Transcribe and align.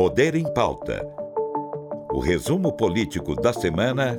Poder 0.00 0.34
em 0.34 0.50
Pauta. 0.54 1.06
O 2.10 2.20
resumo 2.20 2.72
político 2.72 3.34
da 3.34 3.52
semana 3.52 4.18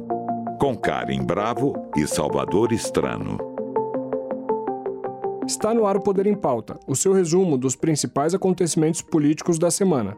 com 0.59 0.77
Karen 0.77 1.23
Bravo 1.23 1.73
e 1.97 2.05
Salvador 2.05 2.71
Estrano. 2.71 3.39
Está 5.44 5.73
no 5.73 5.88
ar 5.88 5.97
o 5.97 6.04
Poder 6.04 6.28
em 6.28 6.36
Pauta, 6.36 6.79
o 6.86 6.96
seu 6.96 7.13
resumo 7.13 7.57
dos 7.57 7.75
principais 7.75 8.36
acontecimentos 8.36 9.02
políticos 9.02 9.57
da 9.57 9.71
semana. 9.71 10.16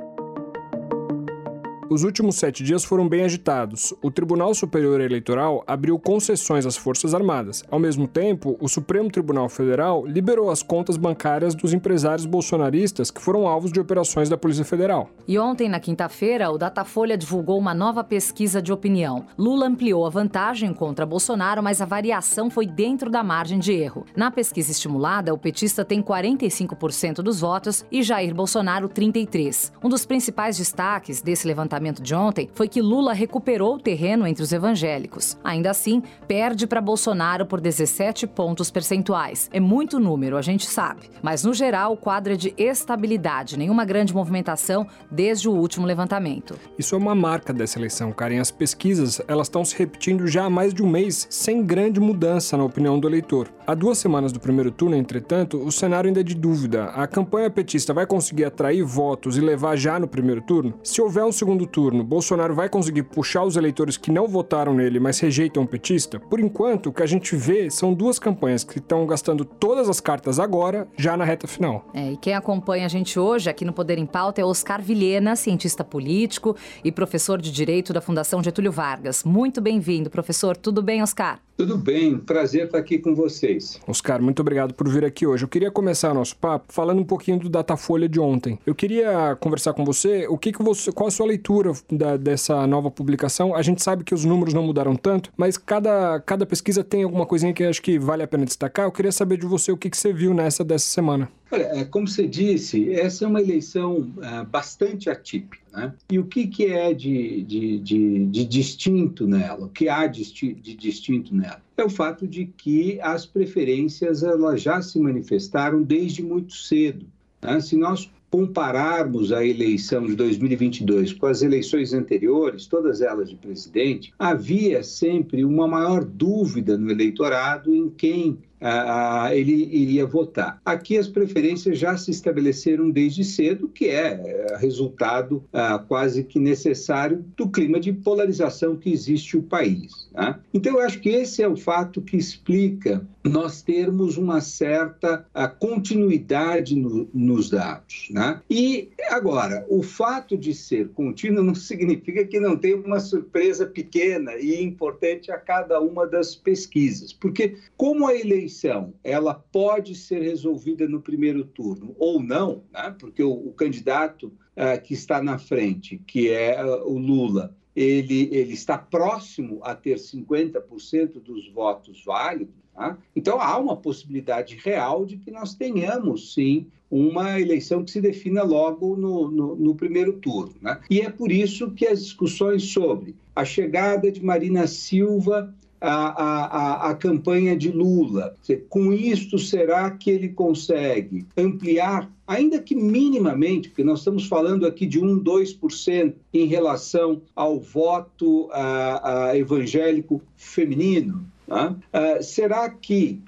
Os 1.94 2.04
últimos 2.04 2.38
sete 2.38 2.64
dias 2.64 2.84
foram 2.84 3.08
bem 3.08 3.24
agitados. 3.24 3.94
O 4.02 4.10
Tribunal 4.10 4.56
Superior 4.56 5.00
Eleitoral 5.00 5.64
abriu 5.68 6.00
concessões 6.00 6.66
às 6.66 6.76
Forças 6.76 7.14
Armadas. 7.14 7.64
Ao 7.70 7.78
mesmo 7.78 8.08
tempo, 8.08 8.58
o 8.60 8.68
Supremo 8.68 9.12
Tribunal 9.12 9.48
Federal 9.48 10.04
liberou 10.04 10.50
as 10.50 10.64
contas 10.64 10.98
bancárias 10.98 11.54
dos 11.54 11.72
empresários 11.72 12.26
bolsonaristas 12.26 13.12
que 13.12 13.22
foram 13.22 13.48
alvos 13.48 13.72
de 13.72 13.80
operações 13.80 14.28
da 14.28 14.36
Polícia 14.36 14.66
Federal. 14.66 15.12
E 15.28 15.38
ontem, 15.38 15.70
na 15.70 15.80
quinta-feira, 15.80 16.50
o 16.50 16.58
Datafolha 16.58 17.16
divulgou 17.16 17.60
uma 17.60 17.76
nova 17.76 18.04
pesquisa 18.04 18.60
de 18.60 18.74
opinião. 18.74 19.28
Lula 19.38 19.68
ampliou 19.68 20.08
a 20.08 20.10
vantagem 20.10 20.74
contra 20.74 21.06
Bolsonaro, 21.06 21.62
mas 21.62 21.80
a 21.80 21.86
variação 21.86 22.50
foi 22.50 22.66
dentro 22.66 23.12
da 23.12 23.22
margem 23.22 23.60
de 23.60 23.72
erro. 23.72 24.04
Na 24.16 24.32
pesquisa 24.32 24.72
estimulada, 24.72 25.32
o 25.32 25.38
petista 25.38 25.86
tem 25.86 26.02
45% 26.02 27.18
dos 27.18 27.42
votos 27.42 27.86
e 27.92 28.02
Jair 28.02 28.34
Bolsonaro 28.34 28.90
33%. 28.90 29.74
Um 29.84 29.90
dos 29.90 30.08
principais 30.08 30.58
destaques 30.58 31.22
desse 31.22 31.46
levantamento 31.46 31.83
levantamento 31.84 32.02
de 32.02 32.16
ontem 32.16 32.50
foi 32.54 32.68
que 32.68 32.82
Lula 32.82 33.14
recuperou 33.14 33.76
o 33.76 33.80
terreno 33.80 34.26
entre 34.26 34.44
os 34.44 34.52
evangélicos. 34.54 35.38
Ainda 35.44 35.70
assim, 35.70 36.02
perde 36.28 36.66
para 36.66 36.80
Bolsonaro 36.80 37.46
por 37.46 37.60
17 37.60 38.26
pontos 38.28 38.72
percentuais. 38.72 39.50
É 39.52 39.60
muito 39.60 40.00
número, 40.00 40.38
a 40.38 40.42
gente 40.42 40.66
sabe. 40.66 41.10
Mas, 41.22 41.44
no 41.44 41.54
geral, 41.54 41.94
o 41.94 41.98
quadro 41.98 42.34
é 42.34 42.36
de 42.36 42.54
estabilidade, 42.58 43.58
nenhuma 43.58 43.84
grande 43.84 44.14
movimentação 44.14 44.88
desde 45.12 45.50
o 45.50 45.52
último 45.52 45.86
levantamento. 45.86 46.58
Isso 46.78 46.96
é 46.96 46.98
uma 46.98 47.14
marca 47.14 47.54
dessa 47.54 47.78
eleição, 47.78 48.12
Karen. 48.12 48.40
As 48.40 48.52
pesquisas 48.52 49.22
elas 49.28 49.48
estão 49.48 49.66
se 49.66 49.78
repetindo 49.78 50.28
já 50.28 50.46
há 50.46 50.50
mais 50.50 50.74
de 50.74 50.82
um 50.82 50.90
mês, 50.90 51.28
sem 51.30 51.64
grande 51.64 52.00
mudança 52.00 52.56
na 52.56 52.64
opinião 52.64 53.00
do 53.00 53.08
eleitor. 53.08 53.50
Há 53.68 53.74
duas 53.74 53.98
semanas 53.98 54.32
do 54.32 54.40
primeiro 54.40 54.72
turno, 54.72 54.96
entretanto, 54.96 55.58
o 55.58 55.72
cenário 55.72 56.08
ainda 56.08 56.22
é 56.22 56.24
de 56.24 56.36
dúvida. 56.36 56.86
A 56.86 57.08
campanha 57.08 57.50
petista 57.50 57.94
vai 57.94 58.06
conseguir 58.06 58.46
atrair 58.46 58.84
votos 58.84 59.38
e 59.38 59.42
levar 59.42 59.76
já 59.76 60.00
no 60.00 60.08
primeiro 60.08 60.42
turno? 60.42 60.74
Se 60.84 61.02
houver 61.02 61.24
um 61.24 61.32
segundo 61.32 61.66
turno, 61.74 62.04
Bolsonaro 62.04 62.54
vai 62.54 62.70
conseguir 62.70 63.02
puxar 63.02 63.44
os 63.44 63.58
eleitores 63.58 63.98
que 63.98 64.12
não 64.12 64.28
votaram 64.28 64.76
nele, 64.76 65.00
mas 65.00 65.20
rejeitam 65.20 65.64
o 65.64 65.68
petista? 65.68 66.20
Por 66.20 66.40
enquanto, 66.40 66.88
o 66.88 66.94
que 66.94 67.02
a 67.02 67.08
gente 67.08 67.36
vê 67.36 67.68
são 67.72 67.96
duas 67.96 68.20
campanhas 68.20 68.64
que 68.64 68.78
estão 68.78 69.08
gastando 69.08 69.44
todas 69.44 69.90
as 69.90 70.00
cartas 70.00 70.40
agora, 70.40 70.88
já 70.96 71.18
na 71.18 71.26
reta 71.26 71.48
final. 71.48 71.90
É, 71.96 72.12
e 72.12 72.18
quem 72.18 72.36
acompanha 72.36 72.86
a 72.86 72.90
gente 72.90 73.20
hoje 73.20 73.50
aqui 73.50 73.66
no 73.66 73.74
Poder 73.74 73.98
em 73.98 74.06
Pauta 74.06 74.40
é 74.40 74.46
Oscar 74.46 74.84
Vilhena, 74.84 75.36
cientista 75.36 75.84
político 75.84 76.56
e 76.84 76.92
professor 76.92 77.42
de 77.42 77.52
Direito 77.52 77.92
da 77.92 78.02
Fundação 78.02 78.44
Getúlio 78.44 78.72
Vargas. 78.72 79.24
Muito 79.24 79.60
bem-vindo, 79.60 80.12
professor. 80.12 80.56
Tudo 80.56 80.84
bem, 80.84 81.02
Oscar? 81.02 81.40
Tudo 81.56 81.78
bem, 81.78 82.18
prazer 82.18 82.66
estar 82.66 82.80
aqui 82.80 82.98
com 82.98 83.14
vocês. 83.14 83.80
Oscar, 83.88 84.20
muito 84.20 84.40
obrigado 84.40 84.74
por 84.74 84.90
vir 84.90 85.06
aqui 85.06 85.28
hoje. 85.28 85.44
Eu 85.44 85.48
queria 85.48 85.70
começar 85.70 86.12
nosso 86.12 86.36
papo 86.36 86.74
falando 86.74 87.00
um 87.00 87.04
pouquinho 87.06 87.38
do 87.38 87.48
Datafolha 87.48 88.10
de 88.10 88.20
ontem. 88.20 88.58
Eu 88.66 88.74
queria 88.74 89.38
conversar 89.40 89.74
com 89.74 89.86
você, 89.86 90.28
o 90.28 90.36
que, 90.36 90.52
que 90.52 90.64
você, 90.64 90.92
qual 90.92 91.08
a 91.08 91.12
sua 91.12 91.28
leitura 91.28 91.72
da, 91.92 92.18
dessa 92.18 92.66
nova 92.66 92.90
publicação? 92.90 93.56
A 93.56 93.62
gente 93.62 93.84
sabe 93.84 94.04
que 94.04 94.16
os 94.16 94.26
números 94.26 94.52
não 94.52 94.64
mudaram 94.64 94.96
tanto, 94.96 95.32
mas 95.38 95.56
cada, 95.56 96.20
cada 96.22 96.44
pesquisa 96.44 96.84
tem 96.84 97.04
alguma 97.04 97.26
coisinha 97.26 97.54
que 97.54 97.64
acho 97.64 97.84
que 97.84 98.00
vale 98.00 98.24
a 98.24 98.28
pena 98.28 98.46
destacar. 98.46 98.86
Eu 98.86 98.92
queria 98.92 99.12
saber 99.12 99.38
de 99.38 99.46
você 99.46 99.72
o 99.72 99.78
que, 99.78 99.92
que 99.92 99.98
você 99.98 100.12
viu 100.12 100.34
nessa 100.34 100.64
dessa 100.64 100.88
semana. 100.88 101.30
Olha, 101.52 101.66
é, 101.66 101.86
como 101.86 102.08
você 102.08 102.28
disse, 102.28 102.92
essa 102.92 103.26
é 103.26 103.28
uma 103.28 103.40
eleição 103.40 104.12
uh, 104.18 104.44
bastante 104.50 105.08
atípica. 105.08 105.63
Né? 105.74 105.92
E 106.12 106.20
o 106.20 106.26
que, 106.26 106.46
que 106.46 106.66
é 106.68 106.94
de, 106.94 107.44
de, 107.44 107.80
de, 107.80 108.26
de 108.28 108.46
distinto 108.46 109.26
nela? 109.26 109.66
O 109.66 109.70
que 109.70 109.90
há 109.90 110.06
de, 110.06 110.24
de 110.54 110.76
distinto 110.76 111.36
nela? 111.36 111.62
É 111.76 111.84
o 111.84 111.90
fato 111.90 112.28
de 112.28 112.46
que 112.46 113.00
as 113.02 113.26
preferências 113.26 114.22
elas 114.22 114.62
já 114.62 114.82
se 114.82 115.00
manifestaram 115.00 115.82
desde 115.82 116.22
muito 116.22 116.54
cedo. 116.54 117.08
Né? 117.42 117.60
Se 117.60 117.76
nós 117.76 118.10
compararmos 118.30 119.32
a 119.32 119.46
eleição 119.46 120.06
de 120.06 120.16
2022 120.16 121.14
com 121.14 121.28
as 121.28 121.42
eleições 121.42 121.94
anteriores, 121.94 122.66
todas 122.66 123.02
elas 123.02 123.30
de 123.30 123.36
presidente, 123.36 124.12
havia 124.18 124.84
sempre 124.84 125.46
uma 125.46 125.68
maior 125.68 126.04
dúvida 126.04 126.76
no 126.78 126.90
eleitorado 126.90 127.76
em 127.76 127.90
quem 127.90 128.40
ah, 128.64 129.36
ele 129.36 129.70
iria 129.72 130.06
votar. 130.06 130.62
Aqui 130.64 130.98
as 130.98 131.08
preferências 131.08 131.78
já 131.78 131.98
se 131.98 132.12
estabeleceram 132.12 132.90
desde 132.90 133.24
cedo, 133.24 133.68
que 133.68 133.88
é, 133.88 134.48
é 134.52 134.58
resultado 134.58 135.44
ah, 135.52 135.78
quase 135.80 136.24
que 136.24 136.40
necessário 136.40 137.26
do 137.36 137.50
clima 137.50 137.80
de 137.80 137.92
polarização 137.92 138.78
que 138.78 138.92
existe 138.92 139.36
no 139.36 139.44
país. 139.44 140.08
Né? 140.14 140.40
Então, 140.54 140.74
eu 140.74 140.82
acho 140.82 141.00
que 141.00 141.10
esse 141.10 141.44
é 141.44 141.48
o 141.48 141.58
fato 141.58 142.02
que 142.02 142.16
explica 142.16 143.06
nós 143.24 143.62
termos 143.62 144.18
uma 144.18 144.42
certa 144.42 145.26
ah, 145.34 145.48
continuidade 145.48 146.76
no, 146.76 147.10
nos 147.14 147.50
dados. 147.50 148.08
Né? 148.12 148.42
E, 148.50 148.90
agora, 149.10 149.66
o 149.70 149.82
fato 149.82 150.38
de 150.38 150.54
ser 150.54 150.90
contínuo 150.90 151.44
não 151.44 151.56
significa 151.56 152.26
que 152.26 152.40
não 152.40 152.56
tem 152.56 152.74
uma 152.74 153.00
surpresa 153.00 153.66
pequena 153.66 154.36
e 154.36 154.62
importante 154.62 155.32
a 155.32 155.38
cada 155.38 155.82
uma 155.82 156.08
das 156.08 156.36
pesquisas, 156.36 157.12
porque 157.12 157.58
como 157.76 158.08
a 158.08 158.16
eleição 158.16 158.53
eleição 158.54 158.94
ela 159.04 159.34
pode 159.34 159.96
ser 159.96 160.22
resolvida 160.22 160.88
no 160.88 161.02
primeiro 161.02 161.44
turno 161.44 161.96
ou 161.98 162.22
não, 162.22 162.64
né? 162.72 162.96
porque 163.00 163.24
o, 163.24 163.32
o 163.32 163.52
candidato 163.54 164.28
uh, 164.28 164.82
que 164.82 164.94
está 164.94 165.22
na 165.22 165.38
frente, 165.38 166.00
que 166.06 166.30
é 166.30 166.64
uh, 166.64 166.88
o 166.88 166.98
Lula, 166.98 167.56
ele, 167.76 168.30
ele 168.32 168.54
está 168.54 168.78
próximo 168.78 169.60
a 169.64 169.74
ter 169.74 169.98
50% 169.98 171.20
dos 171.22 171.50
votos 171.50 172.04
válidos. 172.06 172.54
Tá? 172.76 172.98
Então, 173.16 173.42
há 173.42 173.58
uma 173.58 173.76
possibilidade 173.76 174.56
real 174.64 175.06
de 175.06 175.18
que 175.18 175.32
nós 175.32 175.56
tenhamos, 175.56 176.34
sim, 176.34 176.68
uma 176.90 177.40
eleição 177.40 177.84
que 177.84 177.90
se 177.90 178.00
defina 178.00 178.44
logo 178.44 178.96
no, 178.96 179.30
no, 179.30 179.56
no 179.56 179.76
primeiro 179.76 180.14
turno. 180.14 180.54
Né? 180.62 180.80
E 180.90 181.02
é 181.02 181.10
por 181.10 181.32
isso 181.32 181.72
que 181.72 181.88
as 181.88 182.04
discussões 182.04 182.72
sobre 182.72 183.16
a 183.36 183.44
chegada 183.44 184.12
de 184.12 184.24
Marina 184.24 184.68
Silva 184.68 185.54
a, 185.84 186.88
a, 186.88 186.90
a 186.92 186.96
campanha 186.96 187.58
de 187.58 187.70
Lula. 187.70 188.36
Com 188.70 188.94
isto, 188.94 189.38
será 189.38 189.92
que 189.92 190.10
ele 190.10 190.30
consegue 190.30 191.26
ampliar 191.36 192.10
ainda 192.26 192.60
que 192.60 192.74
minimamente, 192.74 193.68
porque 193.68 193.84
nós 193.84 194.00
estamos 194.00 194.26
falando 194.28 194.66
aqui 194.66 194.86
de 194.86 195.00
1, 195.00 195.22
2% 195.22 196.14
em 196.34 196.46
relação 196.46 197.22
ao 197.36 197.60
voto 197.60 198.50
a, 198.52 199.32
a 199.32 199.38
evangélico 199.38 200.22
feminino. 200.38 201.26
Tá? 201.46 201.72
Uh, 201.72 202.24
será 202.24 202.70
que 202.70 203.22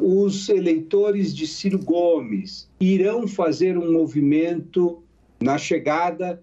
os 0.00 0.48
eleitores 0.48 1.34
de 1.34 1.44
Ciro 1.46 1.80
Gomes 1.80 2.70
irão 2.80 3.26
fazer 3.26 3.76
um 3.76 3.92
movimento 3.92 5.02
na 5.42 5.58
chegada, 5.58 6.40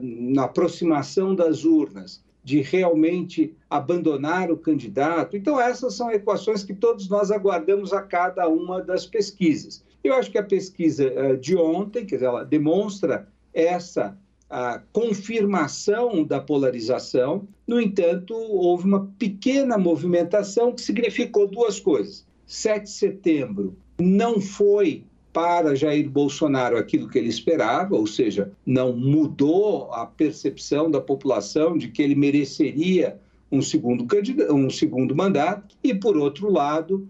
na 0.00 0.44
aproximação 0.44 1.36
das 1.36 1.64
urnas, 1.64 2.25
de 2.46 2.60
realmente 2.60 3.52
abandonar 3.68 4.52
o 4.52 4.56
candidato. 4.56 5.36
Então, 5.36 5.60
essas 5.60 5.94
são 5.94 6.12
equações 6.12 6.62
que 6.62 6.72
todos 6.72 7.08
nós 7.08 7.32
aguardamos 7.32 7.92
a 7.92 8.00
cada 8.00 8.48
uma 8.48 8.80
das 8.80 9.04
pesquisas. 9.04 9.84
Eu 10.04 10.14
acho 10.14 10.30
que 10.30 10.38
a 10.38 10.44
pesquisa 10.44 11.12
uh, 11.12 11.36
de 11.36 11.56
ontem, 11.56 12.06
quer 12.06 12.14
dizer, 12.14 12.26
ela 12.26 12.44
demonstra 12.44 13.26
essa 13.52 14.16
a 14.48 14.80
confirmação 14.92 16.22
da 16.22 16.38
polarização. 16.38 17.48
No 17.66 17.80
entanto, 17.80 18.32
houve 18.32 18.84
uma 18.84 19.08
pequena 19.18 19.76
movimentação 19.76 20.72
que 20.72 20.82
significou 20.82 21.48
duas 21.48 21.80
coisas. 21.80 22.24
7 22.46 22.84
de 22.84 22.90
setembro 22.90 23.76
não 23.98 24.40
foi 24.40 25.02
para 25.36 25.76
Jair 25.76 26.08
Bolsonaro 26.08 26.78
aquilo 26.78 27.10
que 27.10 27.18
ele 27.18 27.28
esperava, 27.28 27.94
ou 27.94 28.06
seja, 28.06 28.50
não 28.64 28.96
mudou 28.96 29.92
a 29.92 30.06
percepção 30.06 30.90
da 30.90 30.98
população 30.98 31.76
de 31.76 31.88
que 31.88 32.00
ele 32.00 32.14
mereceria 32.14 33.20
um 33.52 33.60
segundo, 33.60 34.06
um 34.50 34.70
segundo 34.70 35.14
mandato, 35.14 35.76
e, 35.84 35.94
por 35.94 36.16
outro 36.16 36.50
lado, 36.50 37.06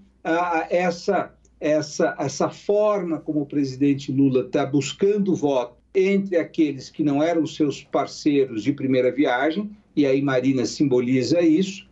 essa, 0.68 1.32
essa, 1.60 2.16
essa 2.18 2.50
forma 2.50 3.20
como 3.20 3.42
o 3.42 3.46
presidente 3.46 4.10
Lula 4.10 4.40
está 4.40 4.66
buscando 4.66 5.32
voto 5.32 5.76
entre 5.94 6.36
aqueles 6.36 6.90
que 6.90 7.04
não 7.04 7.22
eram 7.22 7.46
seus 7.46 7.84
parceiros 7.84 8.64
de 8.64 8.72
primeira 8.72 9.12
viagem, 9.12 9.70
e 9.94 10.04
aí 10.04 10.20
Marina 10.20 10.66
simboliza 10.66 11.40
isso, 11.42 11.86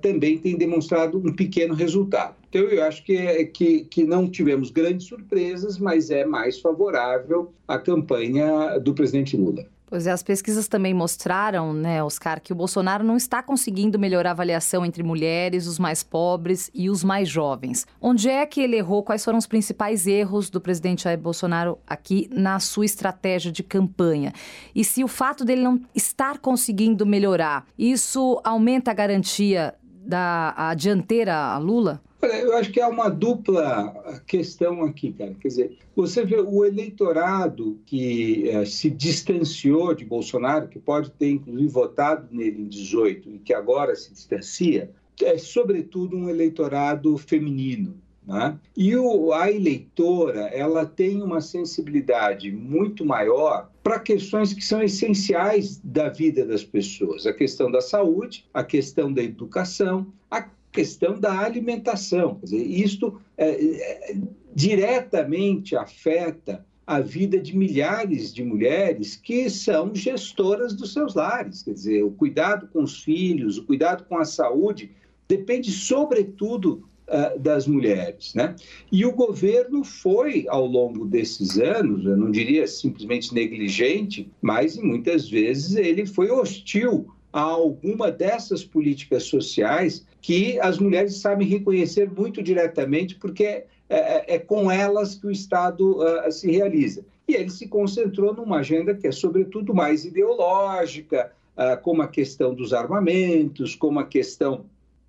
também 0.00 0.38
tem 0.38 0.56
demonstrado 0.56 1.18
um 1.18 1.34
pequeno 1.34 1.74
resultado. 1.74 2.41
Então, 2.52 2.68
eu 2.68 2.84
acho 2.84 3.02
que, 3.02 3.16
é, 3.16 3.44
que, 3.46 3.84
que 3.86 4.04
não 4.04 4.28
tivemos 4.28 4.70
grandes 4.70 5.06
surpresas, 5.06 5.78
mas 5.78 6.10
é 6.10 6.26
mais 6.26 6.60
favorável 6.60 7.54
à 7.66 7.78
campanha 7.78 8.78
do 8.78 8.92
presidente 8.92 9.38
Lula. 9.38 9.64
Pois 9.86 10.06
é, 10.06 10.10
as 10.10 10.22
pesquisas 10.22 10.68
também 10.68 10.92
mostraram, 10.92 11.72
né, 11.72 12.04
Oscar, 12.04 12.42
que 12.42 12.52
o 12.52 12.54
Bolsonaro 12.54 13.02
não 13.02 13.16
está 13.16 13.42
conseguindo 13.42 13.98
melhorar 13.98 14.30
a 14.30 14.32
avaliação 14.32 14.84
entre 14.84 15.02
mulheres, 15.02 15.66
os 15.66 15.78
mais 15.78 16.02
pobres 16.02 16.70
e 16.74 16.90
os 16.90 17.02
mais 17.02 17.26
jovens. 17.26 17.86
Onde 17.98 18.28
é 18.28 18.44
que 18.44 18.60
ele 18.60 18.76
errou? 18.76 19.02
Quais 19.02 19.24
foram 19.24 19.38
os 19.38 19.46
principais 19.46 20.06
erros 20.06 20.50
do 20.50 20.60
presidente 20.60 21.04
Jair 21.04 21.18
Bolsonaro 21.18 21.78
aqui 21.86 22.28
na 22.30 22.60
sua 22.60 22.84
estratégia 22.84 23.50
de 23.50 23.62
campanha? 23.62 24.30
E 24.74 24.84
se 24.84 25.02
o 25.02 25.08
fato 25.08 25.42
dele 25.42 25.62
não 25.62 25.80
estar 25.94 26.38
conseguindo 26.38 27.06
melhorar, 27.06 27.66
isso 27.78 28.38
aumenta 28.44 28.90
a 28.90 28.94
garantia 28.94 29.74
da 29.82 30.52
a 30.54 30.74
dianteira 30.74 31.34
a 31.34 31.56
Lula? 31.56 32.02
Olha, 32.24 32.34
eu 32.34 32.56
acho 32.56 32.70
que 32.70 32.80
há 32.80 32.88
uma 32.88 33.08
dupla 33.08 34.20
questão 34.28 34.84
aqui, 34.84 35.12
cara. 35.12 35.34
Quer 35.40 35.48
dizer, 35.48 35.78
você 35.96 36.24
vê 36.24 36.36
o 36.36 36.64
eleitorado 36.64 37.80
que 37.84 38.48
é, 38.48 38.64
se 38.64 38.88
distanciou 38.88 39.92
de 39.92 40.04
Bolsonaro, 40.04 40.68
que 40.68 40.78
pode 40.78 41.10
ter 41.10 41.30
inclusive 41.30 41.68
votado 41.68 42.28
nele 42.30 42.62
em 42.62 42.68
18 42.68 43.28
e 43.28 43.38
que 43.40 43.52
agora 43.52 43.96
se 43.96 44.12
distancia, 44.12 44.88
é 45.20 45.36
sobretudo 45.36 46.16
um 46.16 46.28
eleitorado 46.28 47.18
feminino. 47.18 48.00
Né? 48.24 48.56
E 48.76 48.94
o, 48.94 49.32
a 49.32 49.50
eleitora 49.50 50.42
ela 50.52 50.86
tem 50.86 51.20
uma 51.20 51.40
sensibilidade 51.40 52.52
muito 52.52 53.04
maior 53.04 53.68
para 53.82 53.98
questões 53.98 54.54
que 54.54 54.64
são 54.64 54.80
essenciais 54.80 55.80
da 55.82 56.08
vida 56.08 56.46
das 56.46 56.62
pessoas: 56.62 57.26
a 57.26 57.32
questão 57.32 57.68
da 57.68 57.80
saúde, 57.80 58.48
a 58.54 58.62
questão 58.62 59.12
da 59.12 59.20
educação, 59.20 60.06
a 60.30 60.48
questão 60.72 61.20
da 61.20 61.38
alimentação. 61.38 62.36
Quer 62.36 62.44
dizer, 62.46 62.62
isto 62.62 63.20
é, 63.36 63.50
é, 63.50 64.16
diretamente 64.54 65.76
afeta 65.76 66.64
a 66.86 66.98
vida 66.98 67.38
de 67.38 67.56
milhares 67.56 68.34
de 68.34 68.42
mulheres 68.42 69.14
que 69.14 69.48
são 69.48 69.94
gestoras 69.94 70.74
dos 70.74 70.92
seus 70.92 71.14
lares. 71.14 71.62
Quer 71.62 71.74
dizer, 71.74 72.02
o 72.02 72.10
cuidado 72.10 72.68
com 72.72 72.82
os 72.82 73.02
filhos, 73.02 73.58
o 73.58 73.64
cuidado 73.64 74.04
com 74.04 74.18
a 74.18 74.24
saúde 74.24 74.90
depende, 75.28 75.70
sobretudo, 75.70 76.84
uh, 77.08 77.38
das 77.38 77.66
mulheres. 77.66 78.34
Né? 78.34 78.54
E 78.90 79.04
o 79.04 79.12
governo 79.12 79.84
foi, 79.84 80.46
ao 80.48 80.66
longo 80.66 81.04
desses 81.06 81.58
anos, 81.58 82.04
eu 82.04 82.16
não 82.16 82.30
diria 82.30 82.66
simplesmente 82.66 83.34
negligente, 83.34 84.30
mas 84.40 84.76
muitas 84.76 85.28
vezes 85.28 85.76
ele 85.76 86.06
foi 86.06 86.30
hostil 86.30 87.06
a 87.32 87.40
alguma 87.40 88.10
dessas 88.10 88.64
políticas 88.64 89.24
sociais 89.24 90.04
que 90.22 90.58
as 90.60 90.78
mulheres 90.78 91.16
sabem 91.16 91.46
reconhecer 91.46 92.08
muito 92.08 92.40
diretamente, 92.40 93.16
porque 93.16 93.44
é, 93.44 93.66
é, 93.90 94.34
é 94.36 94.38
com 94.38 94.70
elas 94.70 95.16
que 95.16 95.26
o 95.26 95.30
Estado 95.30 95.98
uh, 95.98 96.30
se 96.30 96.50
realiza. 96.50 97.04
E 97.28 97.34
ele 97.34 97.50
se 97.50 97.66
concentrou 97.66 98.32
numa 98.32 98.58
agenda 98.58 98.94
que 98.94 99.08
é, 99.08 99.12
sobretudo, 99.12 99.74
mais 99.74 100.04
ideológica, 100.04 101.32
uh, 101.56 101.82
como 101.82 102.02
a 102.02 102.08
questão 102.08 102.54
dos 102.54 102.72
armamentos, 102.72 103.74
como 103.74 103.98
a 103.98 104.06
questão 104.06 104.64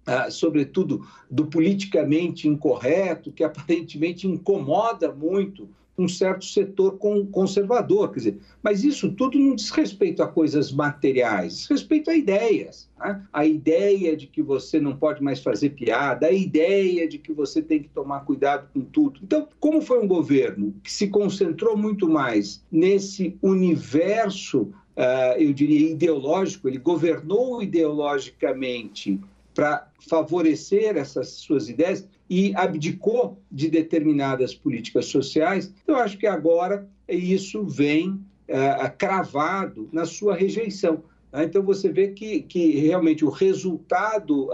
ah, 0.05 0.29
sobretudo 0.29 1.07
do 1.31 1.45
politicamente 1.45 2.45
incorreto, 2.45 3.31
que 3.31 3.41
aparentemente 3.45 4.27
incomoda 4.27 5.13
muito 5.13 5.69
um 5.97 6.07
certo 6.07 6.45
setor 6.45 6.97
conservador. 7.31 8.11
Quer 8.11 8.19
dizer, 8.19 8.39
mas 8.61 8.83
isso 8.83 9.11
tudo 9.11 9.37
não 9.37 9.55
diz 9.55 9.69
respeito 9.69 10.23
a 10.23 10.27
coisas 10.27 10.71
materiais, 10.71 11.57
diz 11.57 11.67
respeito 11.67 12.09
a 12.09 12.15
ideias. 12.15 12.89
Né? 12.99 13.21
A 13.31 13.45
ideia 13.45 14.17
de 14.17 14.27
que 14.27 14.41
você 14.41 14.79
não 14.79 14.95
pode 14.95 15.21
mais 15.21 15.41
fazer 15.41 15.71
piada, 15.71 16.27
a 16.27 16.31
ideia 16.31 17.07
de 17.07 17.17
que 17.17 17.31
você 17.31 17.61
tem 17.61 17.83
que 17.83 17.89
tomar 17.89 18.21
cuidado 18.21 18.67
com 18.73 18.81
tudo. 18.81 19.19
Então, 19.23 19.47
como 19.59 19.81
foi 19.81 20.03
um 20.03 20.07
governo 20.07 20.73
que 20.83 20.91
se 20.91 21.07
concentrou 21.07 21.77
muito 21.77 22.09
mais 22.09 22.63
nesse 22.71 23.37
universo, 23.41 24.61
uh, 24.97 25.37
eu 25.37 25.53
diria, 25.53 25.91
ideológico, 25.91 26.67
ele 26.67 26.79
governou 26.79 27.61
ideologicamente 27.61 29.19
para 29.53 29.87
favorecer 30.09 30.97
essas 30.97 31.29
suas 31.29 31.69
ideias 31.69 32.07
e 32.29 32.53
abdicou 32.55 33.37
de 33.51 33.69
determinadas 33.69 34.53
políticas 34.53 35.05
sociais. 35.05 35.73
Eu 35.87 35.95
acho 35.95 36.17
que 36.17 36.27
agora 36.27 36.87
isso 37.07 37.65
vem 37.65 38.19
é, 38.47 38.89
cravado 38.89 39.89
na 39.91 40.05
sua 40.05 40.35
rejeição. 40.35 41.03
Né? 41.31 41.43
Então, 41.43 41.61
você 41.63 41.91
vê 41.91 42.09
que, 42.09 42.41
que 42.41 42.79
realmente 42.79 43.25
o 43.25 43.29
resultado 43.29 44.49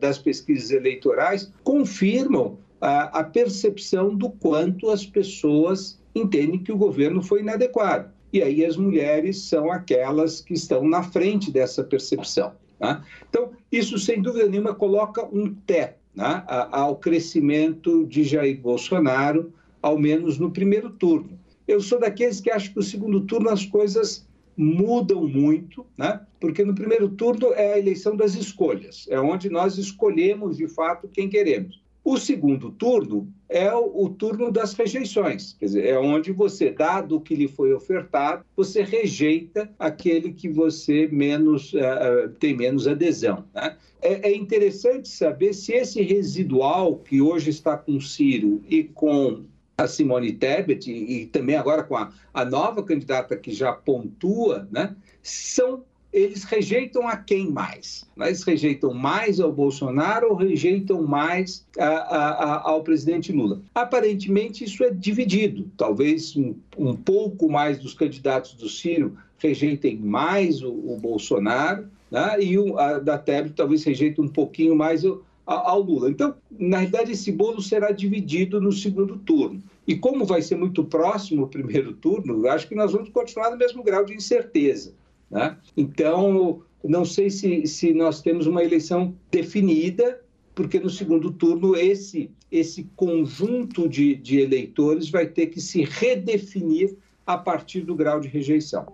das 0.00 0.18
pesquisas 0.18 0.70
eleitorais 0.70 1.52
confirmam 1.62 2.58
a, 2.80 3.20
a 3.20 3.24
percepção 3.24 4.14
do 4.14 4.30
quanto 4.30 4.90
as 4.90 5.06
pessoas 5.06 6.00
entendem 6.14 6.62
que 6.62 6.72
o 6.72 6.76
governo 6.76 7.22
foi 7.22 7.40
inadequado. 7.40 8.10
E 8.32 8.42
aí 8.42 8.64
as 8.64 8.76
mulheres 8.76 9.42
são 9.42 9.70
aquelas 9.70 10.40
que 10.40 10.54
estão 10.54 10.86
na 10.86 11.02
frente 11.02 11.50
dessa 11.50 11.84
percepção. 11.84 12.52
Tá? 12.78 13.02
Então, 13.28 13.52
isso, 13.70 13.98
sem 13.98 14.20
dúvida 14.20 14.48
nenhuma, 14.48 14.74
coloca 14.74 15.24
um 15.26 15.54
teto 15.54 16.05
né, 16.16 16.42
ao 16.72 16.96
crescimento 16.96 18.06
de 18.06 18.24
Jair 18.24 18.58
Bolsonaro, 18.58 19.52
ao 19.82 19.98
menos 19.98 20.38
no 20.38 20.50
primeiro 20.50 20.90
turno. 20.90 21.38
Eu 21.68 21.80
sou 21.80 22.00
daqueles 22.00 22.40
que 22.40 22.50
acham 22.50 22.70
que 22.70 22.76
no 22.76 22.82
segundo 22.82 23.20
turno 23.20 23.50
as 23.50 23.66
coisas 23.66 24.26
mudam 24.56 25.28
muito, 25.28 25.84
né? 25.98 26.20
porque 26.40 26.64
no 26.64 26.74
primeiro 26.74 27.10
turno 27.10 27.52
é 27.52 27.74
a 27.74 27.78
eleição 27.78 28.16
das 28.16 28.34
escolhas, 28.34 29.06
é 29.10 29.20
onde 29.20 29.50
nós 29.50 29.76
escolhemos 29.76 30.56
de 30.56 30.66
fato 30.68 31.08
quem 31.08 31.28
queremos. 31.28 31.82
O 32.06 32.16
segundo 32.16 32.70
turno 32.70 33.26
é 33.48 33.68
o, 33.74 34.04
o, 34.04 34.08
turno 34.08 34.52
das 34.52 34.74
rejeições, 34.74 35.56
quer 35.58 35.64
dizer, 35.66 35.86
é 35.86 35.98
onde 35.98 36.30
você, 36.30 36.70
dado 36.70 37.16
o 37.16 37.20
que 37.20 37.34
lhe 37.34 37.48
foi 37.48 37.72
ofertado, 37.72 38.44
você 38.54 38.84
rejeita 38.84 39.68
aquele 39.76 40.32
que 40.32 40.48
você 40.48 41.08
menos 41.08 41.72
uh, 41.72 42.28
tem 42.38 42.56
menos 42.56 42.86
adesão. 42.86 43.44
Né? 43.52 43.76
É, 44.00 44.30
é, 44.30 44.36
interessante 44.36 45.08
saber 45.08 45.52
se 45.52 45.72
esse 45.72 46.00
residual 46.00 46.94
que 46.98 47.20
hoje 47.20 47.50
está 47.50 47.76
com 47.76 48.00
Ciro 48.00 48.62
e 48.68 48.84
com 48.84 49.42
a 49.76 49.88
Simone 49.88 50.32
Tebet 50.32 50.88
e, 50.88 51.22
e 51.22 51.26
também 51.26 51.56
agora 51.56 51.82
com 51.82 51.96
a, 51.96 52.12
a 52.32 52.44
nova 52.44 52.84
candidata 52.84 53.36
que 53.36 53.50
já 53.50 53.72
pontua, 53.72 54.68
né, 54.70 54.94
são 55.24 55.82
eles 56.16 56.44
rejeitam 56.44 57.06
a 57.06 57.14
quem 57.14 57.50
mais? 57.50 58.06
Eles 58.18 58.42
rejeitam 58.42 58.94
mais 58.94 59.38
ao 59.38 59.52
Bolsonaro 59.52 60.30
ou 60.30 60.34
rejeitam 60.34 61.02
mais 61.02 61.66
a, 61.78 61.84
a, 61.84 62.28
a, 62.30 62.70
ao 62.70 62.82
presidente 62.82 63.30
Lula? 63.32 63.60
Aparentemente, 63.74 64.64
isso 64.64 64.82
é 64.82 64.90
dividido. 64.90 65.70
Talvez 65.76 66.34
um, 66.34 66.54
um 66.78 66.96
pouco 66.96 67.50
mais 67.50 67.78
dos 67.78 67.92
candidatos 67.92 68.54
do 68.54 68.66
Ciro 68.66 69.14
rejeitem 69.38 69.98
mais 69.98 70.62
o, 70.62 70.70
o 70.70 70.98
Bolsonaro, 70.98 71.86
né? 72.10 72.42
e 72.42 72.58
o, 72.58 72.78
a 72.78 72.98
da 72.98 73.18
Tebet 73.18 73.52
talvez 73.54 73.84
rejeite 73.84 74.18
um 74.18 74.28
pouquinho 74.28 74.74
mais 74.74 75.04
o, 75.04 75.22
ao 75.44 75.82
Lula. 75.82 76.08
Então, 76.08 76.34
na 76.50 76.78
realidade, 76.78 77.12
esse 77.12 77.30
bolo 77.30 77.60
será 77.60 77.90
dividido 77.90 78.58
no 78.58 78.72
segundo 78.72 79.18
turno. 79.18 79.62
E 79.86 79.94
como 79.94 80.24
vai 80.24 80.40
ser 80.40 80.56
muito 80.56 80.82
próximo 80.82 81.42
o 81.42 81.48
primeiro 81.48 81.92
turno, 81.92 82.48
acho 82.48 82.66
que 82.66 82.74
nós 82.74 82.92
vamos 82.92 83.10
continuar 83.10 83.50
no 83.50 83.58
mesmo 83.58 83.82
grau 83.82 84.02
de 84.02 84.14
incerteza. 84.14 84.94
Né? 85.30 85.56
Então, 85.76 86.62
não 86.84 87.04
sei 87.04 87.30
se, 87.30 87.66
se 87.66 87.92
nós 87.92 88.22
temos 88.22 88.46
uma 88.46 88.62
eleição 88.62 89.14
definida, 89.30 90.20
porque 90.54 90.80
no 90.80 90.88
segundo 90.88 91.30
turno 91.30 91.76
esse, 91.76 92.30
esse 92.50 92.84
conjunto 92.96 93.88
de, 93.88 94.14
de 94.14 94.40
eleitores 94.40 95.10
vai 95.10 95.26
ter 95.26 95.48
que 95.48 95.60
se 95.60 95.82
redefinir 95.82 96.96
a 97.26 97.36
partir 97.36 97.82
do 97.82 97.94
grau 97.94 98.20
de 98.20 98.28
rejeição. 98.28 98.86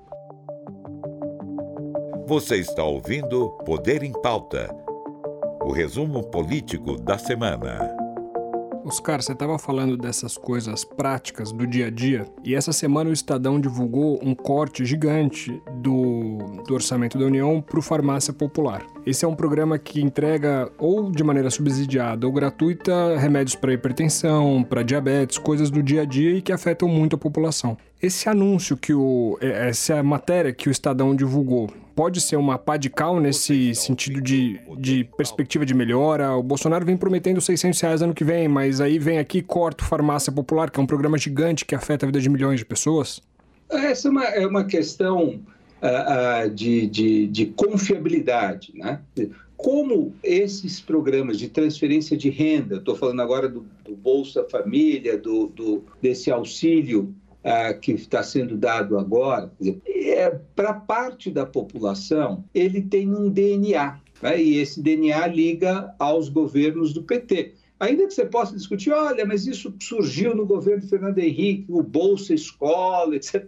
Você 2.27 2.57
está 2.57 2.83
ouvindo 2.83 3.51
Poder 3.65 4.03
em 4.03 4.13
Pauta 4.13 4.75
o 5.63 5.71
resumo 5.71 6.25
político 6.25 6.97
da 6.97 7.19
semana. 7.19 8.02
Oscar, 8.85 9.23
você 9.23 9.33
estava 9.33 9.59
falando 9.59 9.97
dessas 9.97 10.37
coisas 10.37 10.85
práticas 10.85 11.53
do 11.53 11.67
dia 11.67 11.87
a 11.87 11.91
dia 11.91 12.27
e 12.45 12.55
essa 12.55 12.73
semana 12.73 13.11
o 13.11 13.13
Estadão 13.13 13.61
divulgou 13.61 14.19
um 14.23 14.35
corte 14.35 14.85
gigante 14.85 15.63
do, 15.75 16.39
do 16.67 16.75
orçamento 16.75 17.17
da 17.17 17.25
União 17.25 17.61
para 17.61 17.79
o 17.79 17.83
Farmácia 17.83 18.33
Popular. 18.33 18.85
Esse 19.07 19.25
é 19.25 19.29
um 19.29 19.37
programa 19.37 19.79
que 19.79 20.03
entrega 20.03 20.71
ou 20.79 21.11
de 21.11 21.23
maneira 21.23 21.49
subsidiada 21.49 22.27
ou 22.27 22.33
gratuita 22.33 23.17
remédios 23.19 23.55
para 23.55 23.73
hipertensão, 23.73 24.65
para 24.65 24.83
diabetes, 24.83 25.39
coisas 25.39 25.71
do 25.71 25.83
dia 25.83 26.03
a 26.03 26.05
dia 26.05 26.37
e 26.37 26.43
que 26.43 26.53
afetam 26.53 26.89
muito 26.89 27.15
a 27.15 27.19
população. 27.19 27.77
Esse 28.03 28.29
anúncio 28.29 28.77
que 28.77 28.93
o. 28.93 29.39
É, 29.41 29.69
essa 29.69 30.03
matéria 30.03 30.53
que 30.53 30.69
o 30.69 30.73
Estadão 30.73 31.15
divulgou 31.15 31.71
pode 32.03 32.21
ser 32.21 32.35
uma 32.35 32.59
pá 32.59 32.77
de 32.77 32.91
cal 32.91 33.21
nesse 33.21 33.77
sentido 33.77 34.21
de, 34.21 34.59
de 34.77 35.05
perspectiva 35.17 35.65
de 35.65 35.73
melhora? 35.73 36.35
O 36.35 36.43
Bolsonaro 36.43 36.85
vem 36.85 36.97
prometendo 36.97 37.41
600 37.41 37.81
reais 37.81 38.03
ano 38.03 38.13
que 38.13 38.25
vem, 38.25 38.49
mas 38.49 38.81
aí 38.81 38.99
vem 38.99 39.21
aqui 39.21 39.39
e 39.39 39.43
corta 39.43 39.85
o 39.85 39.87
Farmácia 39.87 40.33
Popular, 40.33 40.69
que 40.69 40.81
é 40.81 40.83
um 40.83 40.87
programa 40.87 41.17
gigante 41.17 41.65
que 41.65 41.77
afeta 41.77 42.05
a 42.05 42.09
vida 42.09 42.21
de 42.21 42.29
milhões 42.29 42.59
de 42.59 42.65
pessoas? 42.65 43.23
Essa 43.71 44.09
é 44.09 44.11
uma, 44.11 44.25
é 44.25 44.45
uma 44.45 44.65
questão 44.65 45.41
uh, 45.81 46.47
uh, 46.47 46.51
de, 46.51 46.89
de, 46.89 47.29
de 47.29 47.47
confiabilidade, 47.47 48.73
né? 48.75 48.99
como 49.57 50.13
esses 50.25 50.81
programas 50.81 51.39
de 51.39 51.49
transferência 51.51 52.17
de 52.17 52.29
renda, 52.31 52.79
estou 52.79 52.97
falando 52.97 53.23
agora 53.23 53.49
do, 53.49 53.65
do, 53.85 53.95
Bolsa 53.95 54.45
Família, 54.51 55.17
do, 55.17 55.47
do, 55.47 55.85
desse 56.03 56.33
auxílio 56.33 57.15
que 57.81 57.93
está 57.93 58.23
sendo 58.23 58.57
dado 58.57 58.99
agora, 58.99 59.53
é, 59.87 60.31
para 60.55 60.75
parte 60.75 61.31
da 61.31 61.45
população, 61.45 62.45
ele 62.55 62.81
tem 62.83 63.09
um 63.13 63.29
DNA, 63.29 63.99
né? 64.23 64.41
e 64.41 64.59
esse 64.59 64.81
DNA 64.81 65.27
liga 65.27 65.95
aos 65.99 66.29
governos 66.29 66.93
do 66.93 67.03
PT. 67.03 67.55
Ainda 67.81 68.07
que 68.07 68.15
você 68.15 68.25
possa 68.25 68.55
discutir, 68.55 68.93
olha, 68.93 69.27
mas 69.27 69.47
isso 69.49 69.75
surgiu 69.81 70.37
no 70.37 70.47
governo 70.47 70.87
Fernando 70.87 71.19
Henrique, 71.19 71.67
o 71.69 71.83
Bolsa 71.83 72.33
Escola, 72.33 73.17
etc. 73.17 73.45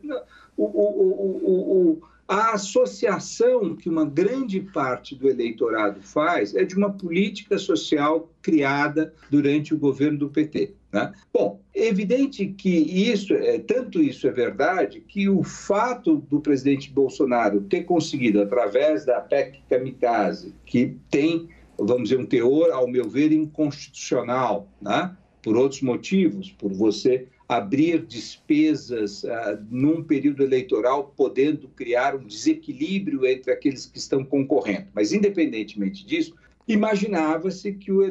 O, 0.57 0.65
o, 0.65 1.45
o, 1.45 1.93
o, 1.93 2.03
a 2.27 2.55
associação 2.55 3.77
que 3.77 3.89
uma 3.89 4.05
grande 4.05 4.61
parte 4.61 5.15
do 5.15 5.29
eleitorado 5.29 6.01
faz 6.03 6.55
é 6.55 6.65
de 6.65 6.75
uma 6.75 6.91
política 6.91 7.59
social 7.59 8.31
criada 8.41 9.15
durante 9.31 9.75
o 9.75 9.79
governo 9.79 10.19
do 10.19 10.31
PT. 10.31 10.73
Né? 10.91 11.13
Bom, 11.33 11.61
é 11.75 11.87
evidente 11.87 12.47
que 12.47 12.71
isso, 12.71 13.35
é, 13.35 13.59
tanto 13.59 14.01
isso 14.01 14.27
é 14.27 14.31
verdade, 14.31 15.01
que 15.01 15.29
o 15.29 15.43
fato 15.43 16.17
do 16.31 16.41
presidente 16.41 16.91
Bolsonaro 16.91 17.61
ter 17.63 17.83
conseguido, 17.83 18.41
através 18.41 19.05
da 19.05 19.21
PEC 19.21 19.61
Kamikaze, 19.69 20.55
que 20.65 20.97
tem, 21.11 21.49
vamos 21.79 22.05
dizer, 22.05 22.19
um 22.19 22.27
teor, 22.27 22.71
ao 22.71 22.89
meu 22.89 23.09
ver, 23.09 23.33
inconstitucional, 23.33 24.69
né? 24.81 25.15
por 25.43 25.57
outros 25.57 25.83
motivos, 25.83 26.51
por 26.53 26.73
você 26.73 27.27
abrir 27.49 28.05
despesas 28.07 29.23
uh, 29.25 29.59
num 29.71 30.03
período 30.03 30.43
eleitoral, 30.43 31.13
podendo 31.17 31.69
criar 31.69 32.15
um 32.15 32.27
desequilíbrio 32.27 33.27
entre 33.27 33.53
aqueles 33.53 33.87
que 33.87 33.99
estão 33.99 34.25
concorrendo. 34.25 34.87
Mas, 34.95 35.13
independentemente 35.13 36.07
disso, 36.07 36.35
imaginava-se 36.67 37.73
que 37.73 37.93
o 37.93 38.03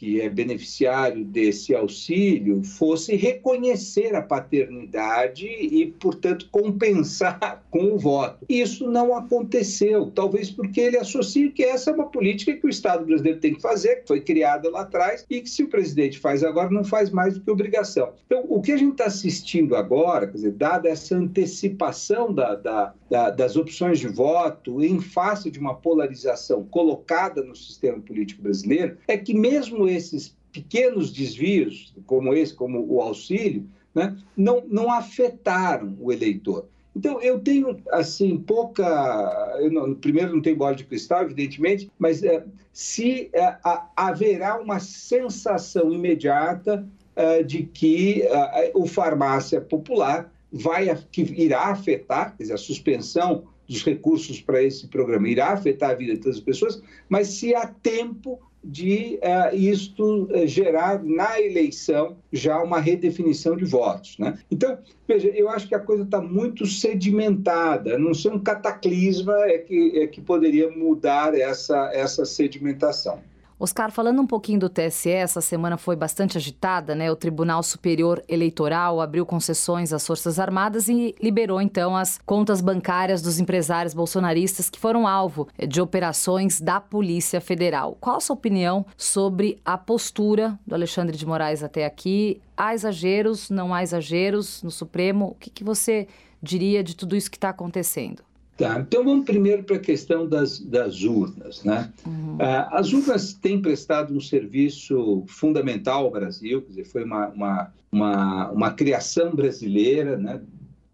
que 0.00 0.20
é 0.20 0.30
beneficiário 0.30 1.24
desse 1.24 1.74
auxílio 1.74 2.62
fosse 2.62 3.16
reconhecer 3.16 4.14
a 4.14 4.22
paternidade 4.22 5.46
e, 5.46 5.94
portanto, 6.00 6.48
compensar 6.50 7.62
com 7.70 7.92
o 7.92 7.98
voto. 7.98 8.46
Isso 8.48 8.90
não 8.90 9.14
aconteceu, 9.14 10.10
talvez 10.10 10.50
porque 10.50 10.80
ele 10.80 10.96
associa 10.96 11.50
que 11.50 11.62
essa 11.62 11.90
é 11.90 11.94
uma 11.94 12.08
política 12.08 12.54
que 12.54 12.66
o 12.66 12.70
Estado 12.70 13.04
brasileiro 13.04 13.40
tem 13.40 13.54
que 13.54 13.60
fazer, 13.60 13.96
que 13.96 14.08
foi 14.08 14.20
criada 14.22 14.70
lá 14.70 14.80
atrás 14.80 15.26
e 15.28 15.40
que 15.40 15.50
se 15.50 15.62
o 15.62 15.68
presidente 15.68 16.18
faz 16.18 16.42
agora 16.42 16.70
não 16.70 16.84
faz 16.84 17.10
mais 17.10 17.34
do 17.34 17.40
que 17.40 17.50
obrigação. 17.50 18.14
Então, 18.24 18.44
o 18.48 18.62
que 18.62 18.72
a 18.72 18.76
gente 18.76 18.92
está 18.92 19.04
assistindo 19.04 19.76
agora, 19.76 20.26
quer 20.26 20.34
dizer, 20.34 20.52
dada 20.52 20.88
essa 20.88 21.14
antecipação 21.14 22.32
da, 22.32 22.54
da, 22.54 22.94
da, 23.10 23.30
das 23.30 23.56
opções 23.56 23.98
de 23.98 24.08
voto 24.08 24.82
em 24.82 24.98
face 25.00 25.50
de 25.50 25.58
uma 25.58 25.74
polarização 25.74 26.64
colocada 26.64 27.42
no 27.42 27.54
sistema 27.54 28.00
político 28.00 28.42
brasileiro, 28.42 28.96
é 29.06 29.16
que 29.16 29.34
mesmo 29.34 29.88
esses 29.88 30.36
pequenos 30.52 31.12
desvios, 31.12 31.94
como 32.06 32.34
esse, 32.34 32.54
como 32.54 32.84
o 32.88 33.00
auxílio, 33.00 33.66
né, 33.94 34.16
não, 34.36 34.62
não 34.68 34.92
afetaram 34.92 35.96
o 36.00 36.12
eleitor. 36.12 36.66
Então, 36.94 37.20
eu 37.22 37.38
tenho, 37.38 37.80
assim, 37.92 38.36
pouca. 38.36 39.58
Não, 39.70 39.94
primeiro, 39.94 40.34
não 40.34 40.42
tenho 40.42 40.56
bola 40.56 40.74
de 40.74 40.84
cristal, 40.84 41.22
evidentemente, 41.22 41.90
mas 41.98 42.22
é, 42.22 42.44
se 42.72 43.30
é, 43.32 43.44
a, 43.64 43.88
haverá 43.96 44.60
uma 44.60 44.80
sensação 44.80 45.92
imediata 45.92 46.86
é, 47.14 47.42
de 47.42 47.62
que 47.62 48.22
é, 48.22 48.72
o 48.74 48.86
farmácia 48.86 49.60
popular 49.60 50.32
vai, 50.52 50.94
que 51.12 51.22
irá 51.22 51.66
afetar, 51.68 52.36
quer 52.36 52.42
dizer, 52.44 52.54
a 52.54 52.58
suspensão 52.58 53.44
dos 53.68 53.84
recursos 53.84 54.40
para 54.40 54.60
esse 54.60 54.88
programa 54.88 55.28
irá 55.28 55.52
afetar 55.52 55.90
a 55.90 55.94
vida 55.94 56.14
de 56.14 56.20
todas 56.20 56.38
as 56.38 56.42
pessoas, 56.42 56.82
mas 57.08 57.28
se 57.28 57.54
há 57.54 57.68
tempo 57.68 58.40
de 58.62 59.18
uh, 59.22 59.54
isto 59.54 60.24
uh, 60.24 60.46
gerar 60.46 61.02
na 61.02 61.40
eleição 61.40 62.16
já 62.32 62.62
uma 62.62 62.78
redefinição 62.78 63.56
de 63.56 63.64
votos. 63.64 64.18
Né? 64.18 64.38
Então, 64.50 64.78
veja, 65.08 65.28
eu 65.28 65.48
acho 65.48 65.66
que 65.66 65.74
a 65.74 65.80
coisa 65.80 66.02
está 66.02 66.20
muito 66.20 66.66
sedimentada, 66.66 67.98
não 67.98 68.12
ser 68.12 68.32
um 68.32 68.38
cataclisma 68.38 69.34
é 69.46 69.58
que, 69.58 69.98
é 69.98 70.06
que 70.06 70.20
poderia 70.20 70.70
mudar 70.70 71.34
essa, 71.34 71.90
essa 71.92 72.24
sedimentação. 72.24 73.20
Oscar, 73.62 73.92
falando 73.92 74.22
um 74.22 74.26
pouquinho 74.26 74.58
do 74.58 74.70
TSE, 74.70 75.10
essa 75.10 75.42
semana 75.42 75.76
foi 75.76 75.94
bastante 75.94 76.38
agitada, 76.38 76.94
né? 76.94 77.12
O 77.12 77.14
Tribunal 77.14 77.62
Superior 77.62 78.24
Eleitoral 78.26 79.02
abriu 79.02 79.26
concessões 79.26 79.92
às 79.92 80.06
Forças 80.06 80.38
Armadas 80.38 80.88
e 80.88 81.14
liberou 81.20 81.60
então 81.60 81.94
as 81.94 82.18
contas 82.24 82.62
bancárias 82.62 83.20
dos 83.20 83.38
empresários 83.38 83.92
bolsonaristas 83.92 84.70
que 84.70 84.80
foram 84.80 85.06
alvo 85.06 85.46
de 85.68 85.78
operações 85.78 86.58
da 86.58 86.80
Polícia 86.80 87.38
Federal. 87.38 87.98
Qual 88.00 88.16
a 88.16 88.20
sua 88.20 88.32
opinião 88.32 88.86
sobre 88.96 89.60
a 89.62 89.76
postura 89.76 90.58
do 90.66 90.74
Alexandre 90.74 91.14
de 91.14 91.26
Moraes 91.26 91.62
até 91.62 91.84
aqui? 91.84 92.40
Há 92.56 92.72
exageros, 92.72 93.50
não 93.50 93.74
há 93.74 93.82
exageros 93.82 94.62
no 94.62 94.70
Supremo? 94.70 95.32
O 95.32 95.34
que, 95.34 95.50
que 95.50 95.62
você 95.62 96.08
diria 96.42 96.82
de 96.82 96.96
tudo 96.96 97.14
isso 97.14 97.30
que 97.30 97.36
está 97.36 97.50
acontecendo? 97.50 98.29
Tá, 98.60 98.78
então 98.78 99.02
vamos 99.02 99.24
primeiro 99.24 99.62
para 99.62 99.76
a 99.76 99.80
questão 99.80 100.28
das, 100.28 100.60
das 100.60 101.02
urnas. 101.02 101.64
Né? 101.64 101.90
Uhum. 102.04 102.36
Ah, 102.38 102.68
as 102.78 102.92
urnas 102.92 103.32
têm 103.32 103.62
prestado 103.62 104.14
um 104.14 104.20
serviço 104.20 105.24
fundamental 105.26 106.04
ao 106.04 106.10
Brasil, 106.10 106.60
quer 106.60 106.68
dizer, 106.68 106.84
foi 106.84 107.02
uma, 107.04 107.28
uma, 107.28 107.72
uma, 107.90 108.50
uma 108.50 108.70
criação 108.72 109.34
brasileira 109.34 110.18
né, 110.18 110.42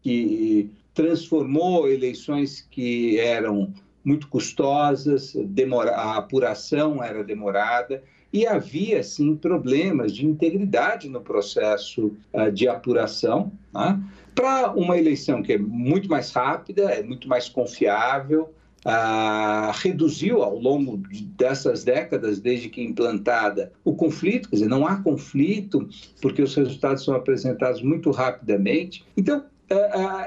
que 0.00 0.70
transformou 0.94 1.88
eleições 1.88 2.64
que 2.70 3.18
eram 3.18 3.74
muito 4.04 4.28
custosas, 4.28 5.32
demora, 5.34 5.90
a 5.90 6.18
apuração 6.18 7.02
era 7.02 7.24
demorada 7.24 8.00
e 8.32 8.46
havia, 8.46 9.02
sim, 9.02 9.34
problemas 9.34 10.12
de 10.12 10.24
integridade 10.24 11.08
no 11.08 11.20
processo 11.20 12.12
uh, 12.32 12.52
de 12.52 12.68
apuração. 12.68 13.50
Né? 13.74 14.00
Para 14.36 14.70
uma 14.72 14.98
eleição 14.98 15.42
que 15.42 15.54
é 15.54 15.58
muito 15.58 16.08
mais 16.08 16.30
rápida, 16.30 16.82
é 16.90 17.02
muito 17.02 17.26
mais 17.26 17.48
confiável, 17.48 18.52
ah, 18.84 19.72
reduziu 19.74 20.42
ao 20.42 20.56
longo 20.56 21.02
dessas 21.36 21.82
décadas, 21.82 22.38
desde 22.38 22.68
que 22.68 22.82
implantada, 22.82 23.72
o 23.82 23.94
conflito, 23.94 24.48
quer 24.48 24.56
dizer, 24.56 24.68
não 24.68 24.86
há 24.86 24.96
conflito, 25.02 25.88
porque 26.20 26.42
os 26.42 26.54
resultados 26.54 27.02
são 27.02 27.14
apresentados 27.14 27.82
muito 27.82 28.10
rapidamente. 28.12 29.04
Então, 29.16 29.44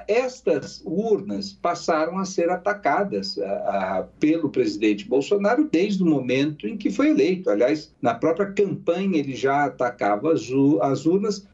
estas 0.08 0.82
urnas 0.86 1.54
passaram 1.54 2.18
a 2.18 2.26
ser 2.26 2.50
atacadas 2.50 3.38
uh, 3.38 4.06
pelo 4.20 4.50
presidente 4.50 5.08
Bolsonaro 5.08 5.70
desde 5.72 6.04
o 6.04 6.06
momento 6.06 6.68
em 6.68 6.76
que 6.76 6.92
foi 6.92 7.10
eleito. 7.10 7.50
Aliás, 7.50 7.94
na 8.02 8.14
própria 8.14 8.52
campanha 8.52 9.18
ele 9.18 9.34
já 9.34 9.66
atacava 9.66 10.34
as 10.34 11.06
urnas, 11.06 11.48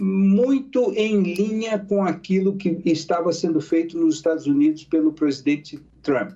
muito 0.00 0.92
em 0.94 1.22
linha 1.22 1.78
com 1.78 2.02
aquilo 2.02 2.56
que 2.56 2.80
estava 2.84 3.32
sendo 3.32 3.60
feito 3.60 3.96
nos 3.96 4.16
Estados 4.16 4.46
Unidos 4.46 4.84
pelo 4.84 5.12
presidente 5.12 5.78
Trump, 6.02 6.32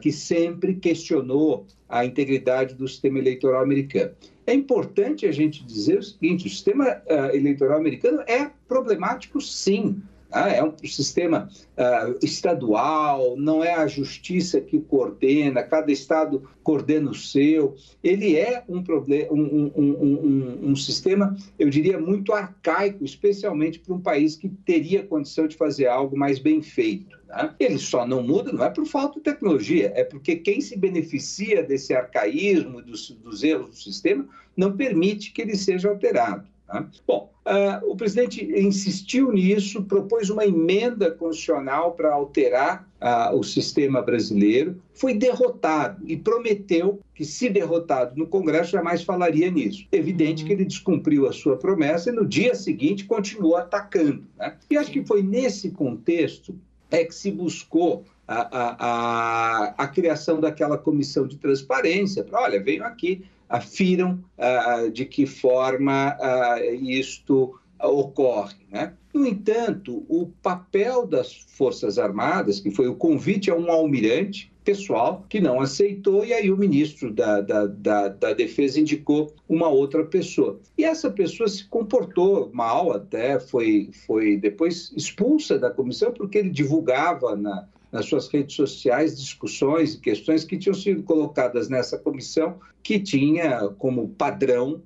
que 0.00 0.10
sempre 0.10 0.74
questionou 0.74 1.66
a 1.88 2.04
integridade 2.04 2.74
do 2.74 2.88
sistema 2.88 3.18
eleitoral 3.18 3.62
americano. 3.62 4.12
É 4.46 4.54
importante 4.54 5.26
a 5.26 5.32
gente 5.32 5.64
dizer 5.64 5.98
o 5.98 6.02
seguinte: 6.02 6.46
o 6.46 6.50
sistema 6.50 7.02
eleitoral 7.32 7.78
americano 7.78 8.22
é 8.26 8.50
problemático, 8.66 9.40
sim. 9.40 10.02
Ah, 10.30 10.50
é 10.50 10.62
um 10.62 10.74
sistema 10.84 11.48
uh, 11.78 12.18
estadual, 12.22 13.34
não 13.38 13.64
é 13.64 13.72
a 13.72 13.86
justiça 13.86 14.60
que 14.60 14.78
coordena, 14.78 15.62
cada 15.62 15.90
estado 15.90 16.48
coordena 16.62 17.10
o 17.10 17.14
seu. 17.14 17.74
Ele 18.04 18.36
é 18.36 18.62
um, 18.68 18.82
problema, 18.82 19.32
um, 19.32 19.72
um, 19.74 19.82
um, 19.84 20.70
um 20.70 20.76
sistema, 20.76 21.34
eu 21.58 21.70
diria, 21.70 21.98
muito 21.98 22.34
arcaico, 22.34 23.02
especialmente 23.04 23.78
para 23.78 23.94
um 23.94 24.00
país 24.00 24.36
que 24.36 24.50
teria 24.50 25.02
condição 25.02 25.48
de 25.48 25.56
fazer 25.56 25.86
algo 25.86 26.14
mais 26.14 26.38
bem 26.38 26.60
feito. 26.60 27.18
Né? 27.26 27.54
Ele 27.58 27.78
só 27.78 28.06
não 28.06 28.22
muda, 28.22 28.52
não 28.52 28.64
é 28.64 28.68
por 28.68 28.84
falta 28.84 29.18
de 29.18 29.24
tecnologia, 29.24 29.90
é 29.94 30.04
porque 30.04 30.36
quem 30.36 30.60
se 30.60 30.76
beneficia 30.76 31.62
desse 31.62 31.94
arcaísmo, 31.94 32.82
dos, 32.82 33.10
dos 33.10 33.42
erros 33.42 33.70
do 33.70 33.76
sistema, 33.76 34.28
não 34.54 34.76
permite 34.76 35.32
que 35.32 35.40
ele 35.40 35.56
seja 35.56 35.88
alterado. 35.88 36.46
Tá? 36.68 36.86
Bom, 37.06 37.32
uh, 37.46 37.90
o 37.90 37.96
presidente 37.96 38.44
insistiu 38.44 39.32
nisso, 39.32 39.82
propôs 39.84 40.28
uma 40.28 40.44
emenda 40.44 41.10
constitucional 41.10 41.92
para 41.92 42.12
alterar 42.12 42.86
uh, 43.00 43.34
o 43.34 43.42
sistema 43.42 44.02
brasileiro, 44.02 44.80
foi 44.92 45.14
derrotado 45.14 46.02
e 46.06 46.14
prometeu 46.14 47.00
que, 47.14 47.24
se 47.24 47.48
derrotado 47.48 48.14
no 48.16 48.26
Congresso, 48.26 48.72
jamais 48.72 49.02
falaria 49.02 49.50
nisso. 49.50 49.86
Evidente 49.90 50.44
que 50.44 50.52
ele 50.52 50.66
descumpriu 50.66 51.26
a 51.26 51.32
sua 51.32 51.56
promessa 51.56 52.10
e 52.10 52.12
no 52.12 52.26
dia 52.26 52.54
seguinte 52.54 53.06
continuou 53.06 53.56
atacando. 53.56 54.24
Né? 54.36 54.54
E 54.70 54.76
acho 54.76 54.90
que 54.90 55.04
foi 55.06 55.22
nesse 55.22 55.70
contexto 55.70 56.54
é 56.90 57.04
que 57.04 57.14
se 57.14 57.30
buscou 57.30 58.04
a, 58.28 58.40
a, 58.40 58.76
a, 58.78 59.74
a 59.78 59.88
criação 59.88 60.38
daquela 60.38 60.76
comissão 60.76 61.26
de 61.26 61.38
transparência. 61.38 62.22
Para, 62.22 62.42
olha, 62.42 62.62
venho 62.62 62.84
aqui 62.84 63.24
afiram 63.48 64.22
uh, 64.36 64.90
de 64.90 65.06
que 65.06 65.24
forma 65.24 66.14
uh, 66.20 66.74
isto 66.84 67.58
ocorre. 67.82 68.56
Né? 68.70 68.92
No 69.14 69.26
entanto, 69.26 70.04
o 70.08 70.26
papel 70.42 71.06
das 71.06 71.32
Forças 71.32 71.98
Armadas, 71.98 72.60
que 72.60 72.70
foi 72.70 72.88
o 72.88 72.94
convite 72.94 73.50
a 73.50 73.54
um 73.54 73.70
almirante 73.70 74.52
pessoal, 74.64 75.24
que 75.30 75.40
não 75.40 75.60
aceitou, 75.60 76.26
e 76.26 76.34
aí 76.34 76.50
o 76.50 76.56
ministro 76.56 77.10
da, 77.10 77.40
da, 77.40 77.66
da, 77.66 78.08
da 78.08 78.34
Defesa 78.34 78.78
indicou 78.78 79.32
uma 79.48 79.68
outra 79.68 80.04
pessoa. 80.04 80.60
E 80.76 80.84
essa 80.84 81.10
pessoa 81.10 81.48
se 81.48 81.64
comportou 81.64 82.50
mal, 82.52 82.92
até 82.92 83.40
foi, 83.40 83.88
foi 84.06 84.36
depois 84.36 84.92
expulsa 84.94 85.58
da 85.58 85.70
comissão, 85.70 86.12
porque 86.12 86.36
ele 86.36 86.50
divulgava 86.50 87.34
na, 87.34 87.66
nas 87.90 88.06
suas 88.06 88.28
redes 88.28 88.54
sociais 88.54 89.18
discussões 89.18 89.94
e 89.94 90.00
questões 90.00 90.44
que 90.44 90.58
tinham 90.58 90.74
sido 90.74 91.02
colocadas 91.02 91.68
nessa 91.68 91.98
comissão, 91.98 92.58
que 92.82 92.98
tinha 92.98 93.68
como 93.78 94.08
padrão, 94.10 94.82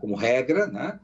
como 0.00 0.14
regra, 0.14 0.66
né, 0.66 1.00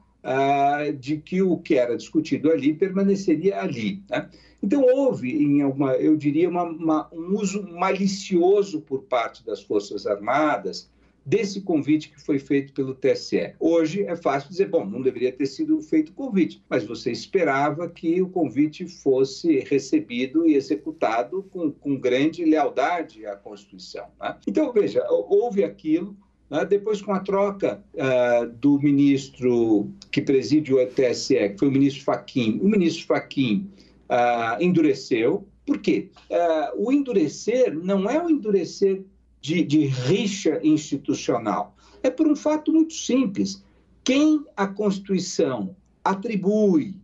de 0.99 1.17
que 1.17 1.41
o 1.41 1.57
que 1.57 1.75
era 1.75 1.97
discutido 1.97 2.51
ali 2.51 2.73
permaneceria 2.73 3.59
ali. 3.59 4.03
Né? 4.09 4.29
Então, 4.61 4.81
houve, 4.81 5.31
em 5.31 5.63
uma, 5.63 5.93
eu 5.95 6.15
diria, 6.15 6.49
uma, 6.49 6.63
uma, 6.63 7.09
um 7.11 7.35
uso 7.37 7.67
malicioso 7.67 8.79
por 8.81 9.03
parte 9.03 9.45
das 9.45 9.61
Forças 9.61 10.07
Armadas 10.07 10.89
desse 11.25 11.61
convite 11.61 12.09
que 12.09 12.21
foi 12.21 12.39
feito 12.39 12.73
pelo 12.73 12.93
TSE. 12.93 13.53
Hoje 13.59 14.03
é 14.03 14.15
fácil 14.15 14.49
dizer, 14.49 14.67
bom, 14.67 14.85
não 14.85 15.01
deveria 15.01 15.31
ter 15.31 15.45
sido 15.45 15.81
feito 15.81 16.09
o 16.09 16.13
convite, 16.13 16.61
mas 16.69 16.83
você 16.83 17.11
esperava 17.11 17.89
que 17.89 18.21
o 18.21 18.29
convite 18.29 18.87
fosse 18.87 19.59
recebido 19.59 20.47
e 20.47 20.55
executado 20.55 21.43
com, 21.51 21.71
com 21.71 21.97
grande 21.97 22.43
lealdade 22.43 23.25
à 23.25 23.35
Constituição. 23.35 24.07
Né? 24.19 24.35
Então, 24.47 24.71
veja, 24.73 25.05
houve 25.09 25.63
aquilo, 25.63 26.15
né? 26.53 26.63
Depois, 26.65 27.01
com 27.01 27.11
a 27.11 27.19
troca 27.19 27.83
uh, 27.95 28.47
do 28.47 28.79
ministro 28.79 29.89
que 30.11 30.21
preside 30.21 30.71
o 30.71 30.85
TSE, 30.85 31.49
que 31.49 31.57
foi 31.57 31.67
o 31.67 31.71
ministro 31.71 32.03
Faquim, 32.03 32.59
o 32.61 32.67
ministro 32.67 33.07
Faquim 33.07 33.67
uh, 34.07 34.61
endureceu. 34.61 35.47
Por 35.65 35.79
quê? 35.79 36.09
Uh, 36.29 36.85
o 36.87 36.91
endurecer 36.91 37.73
não 37.73 38.07
é 38.07 38.23
o 38.23 38.29
endurecer 38.29 39.03
de, 39.43 39.61
de 39.61 39.85
rixa 39.87 40.57
institucional, 40.63 41.75
é 42.01 42.09
por 42.09 42.25
um 42.25 42.35
fato 42.35 42.71
muito 42.71 42.93
simples. 42.93 43.61
Quem 44.01 44.45
a 44.55 44.65
Constituição 44.65 45.75
atribui 46.01 46.95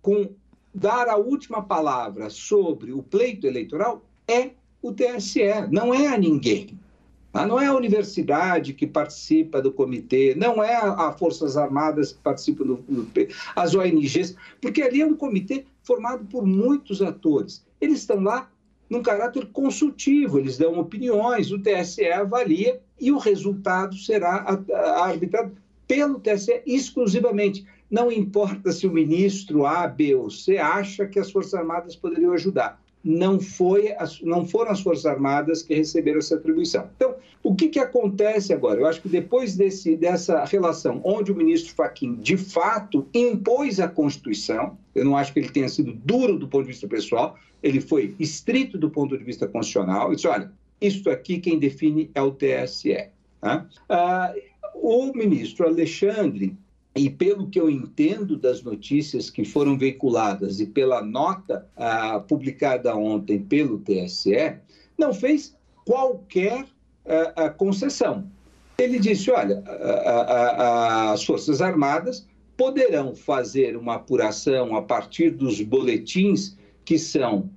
com 0.00 0.30
dar 0.72 1.08
a 1.08 1.16
última 1.16 1.60
palavra 1.62 2.30
sobre 2.30 2.92
o 2.92 3.02
pleito 3.02 3.44
eleitoral 3.44 4.04
é 4.28 4.52
o 4.80 4.92
TSE, 4.92 5.66
não 5.68 5.92
é 5.92 6.06
a 6.06 6.16
ninguém. 6.16 6.78
Ah, 7.32 7.44
não 7.44 7.60
é 7.60 7.66
a 7.66 7.74
universidade 7.74 8.72
que 8.72 8.86
participa 8.86 9.60
do 9.60 9.72
comitê, 9.72 10.34
não 10.36 10.62
é 10.62 10.74
a 10.76 11.12
Forças 11.12 11.56
Armadas 11.56 12.12
que 12.12 12.18
participam 12.20 12.66
do, 12.66 12.76
do 12.76 13.08
as 13.56 13.74
ONGs, 13.74 14.36
porque 14.60 14.82
ali 14.82 15.00
é 15.00 15.06
um 15.06 15.16
comitê 15.16 15.64
formado 15.82 16.24
por 16.26 16.46
muitos 16.46 17.02
atores. 17.02 17.64
Eles 17.80 18.00
estão 18.00 18.20
lá 18.20 18.48
num 18.90 19.02
caráter 19.02 19.46
consultivo, 19.52 20.38
eles 20.38 20.58
dão 20.58 20.78
opiniões, 20.78 21.52
o 21.52 21.62
TSE 21.62 22.10
avalia 22.10 22.80
e 23.00 23.12
o 23.12 23.18
resultado 23.18 23.94
será 23.96 24.44
arbitrado 25.00 25.56
pelo 25.86 26.18
TSE 26.18 26.60
exclusivamente. 26.66 27.64
Não 27.88 28.10
importa 28.10 28.72
se 28.72 28.88
o 28.88 28.92
ministro 28.92 29.64
A, 29.64 29.86
B 29.86 30.16
ou 30.16 30.28
C 30.28 30.58
acha 30.58 31.06
que 31.06 31.20
as 31.20 31.30
Forças 31.30 31.54
Armadas 31.54 31.94
poderiam 31.94 32.32
ajudar 32.32 32.80
não, 33.02 33.40
foi, 33.40 33.94
não 34.22 34.46
foram 34.46 34.72
as 34.72 34.80
Forças 34.80 35.06
Armadas 35.06 35.62
que 35.62 35.74
receberam 35.74 36.18
essa 36.18 36.34
atribuição. 36.36 36.88
Então, 36.96 37.14
o 37.42 37.54
que, 37.54 37.68
que 37.68 37.78
acontece 37.78 38.52
agora? 38.52 38.80
Eu 38.80 38.86
acho 38.86 39.00
que 39.00 39.08
depois 39.08 39.56
desse, 39.56 39.96
dessa 39.96 40.44
relação, 40.44 41.00
onde 41.02 41.32
o 41.32 41.34
ministro 41.34 41.74
Fachin 41.74 42.14
de 42.16 42.36
fato 42.36 43.06
impôs 43.14 43.80
a 43.80 43.88
Constituição, 43.88 44.76
eu 44.94 45.04
não 45.04 45.16
acho 45.16 45.32
que 45.32 45.38
ele 45.38 45.48
tenha 45.48 45.68
sido 45.68 45.92
duro 45.92 46.38
do 46.38 46.46
ponto 46.46 46.64
de 46.64 46.72
vista 46.72 46.86
pessoal, 46.86 47.38
ele 47.62 47.80
foi 47.80 48.14
estrito 48.18 48.76
do 48.76 48.90
ponto 48.90 49.16
de 49.16 49.24
vista 49.24 49.46
constitucional, 49.46 50.12
e 50.12 50.16
disse: 50.16 50.28
olha, 50.28 50.52
isso 50.80 51.08
aqui 51.10 51.38
quem 51.38 51.58
define 51.58 52.10
é 52.14 52.22
o 52.22 52.30
TSE. 52.30 53.08
Tá? 53.40 53.66
Ah, 53.88 54.34
o 54.74 55.12
ministro 55.12 55.66
Alexandre 55.66 56.56
e 56.94 57.08
pelo 57.08 57.48
que 57.48 57.60
eu 57.60 57.70
entendo 57.70 58.36
das 58.36 58.62
notícias 58.62 59.30
que 59.30 59.44
foram 59.44 59.78
veiculadas 59.78 60.58
e 60.60 60.66
pela 60.66 61.02
nota 61.02 61.68
ah, 61.76 62.20
publicada 62.20 62.94
ontem 62.96 63.38
pelo 63.38 63.78
TSE, 63.78 64.56
não 64.98 65.14
fez 65.14 65.56
qualquer 65.84 66.66
ah, 67.06 67.32
ah, 67.36 67.50
concessão. 67.50 68.30
Ele 68.76 68.98
disse: 68.98 69.30
olha, 69.30 69.62
as 71.12 71.22
Forças 71.24 71.60
Armadas 71.60 72.26
poderão 72.56 73.14
fazer 73.14 73.76
uma 73.76 73.94
apuração 73.94 74.74
a 74.74 74.82
partir 74.82 75.30
dos 75.30 75.60
boletins 75.60 76.56
que 76.84 76.98
são 76.98 77.50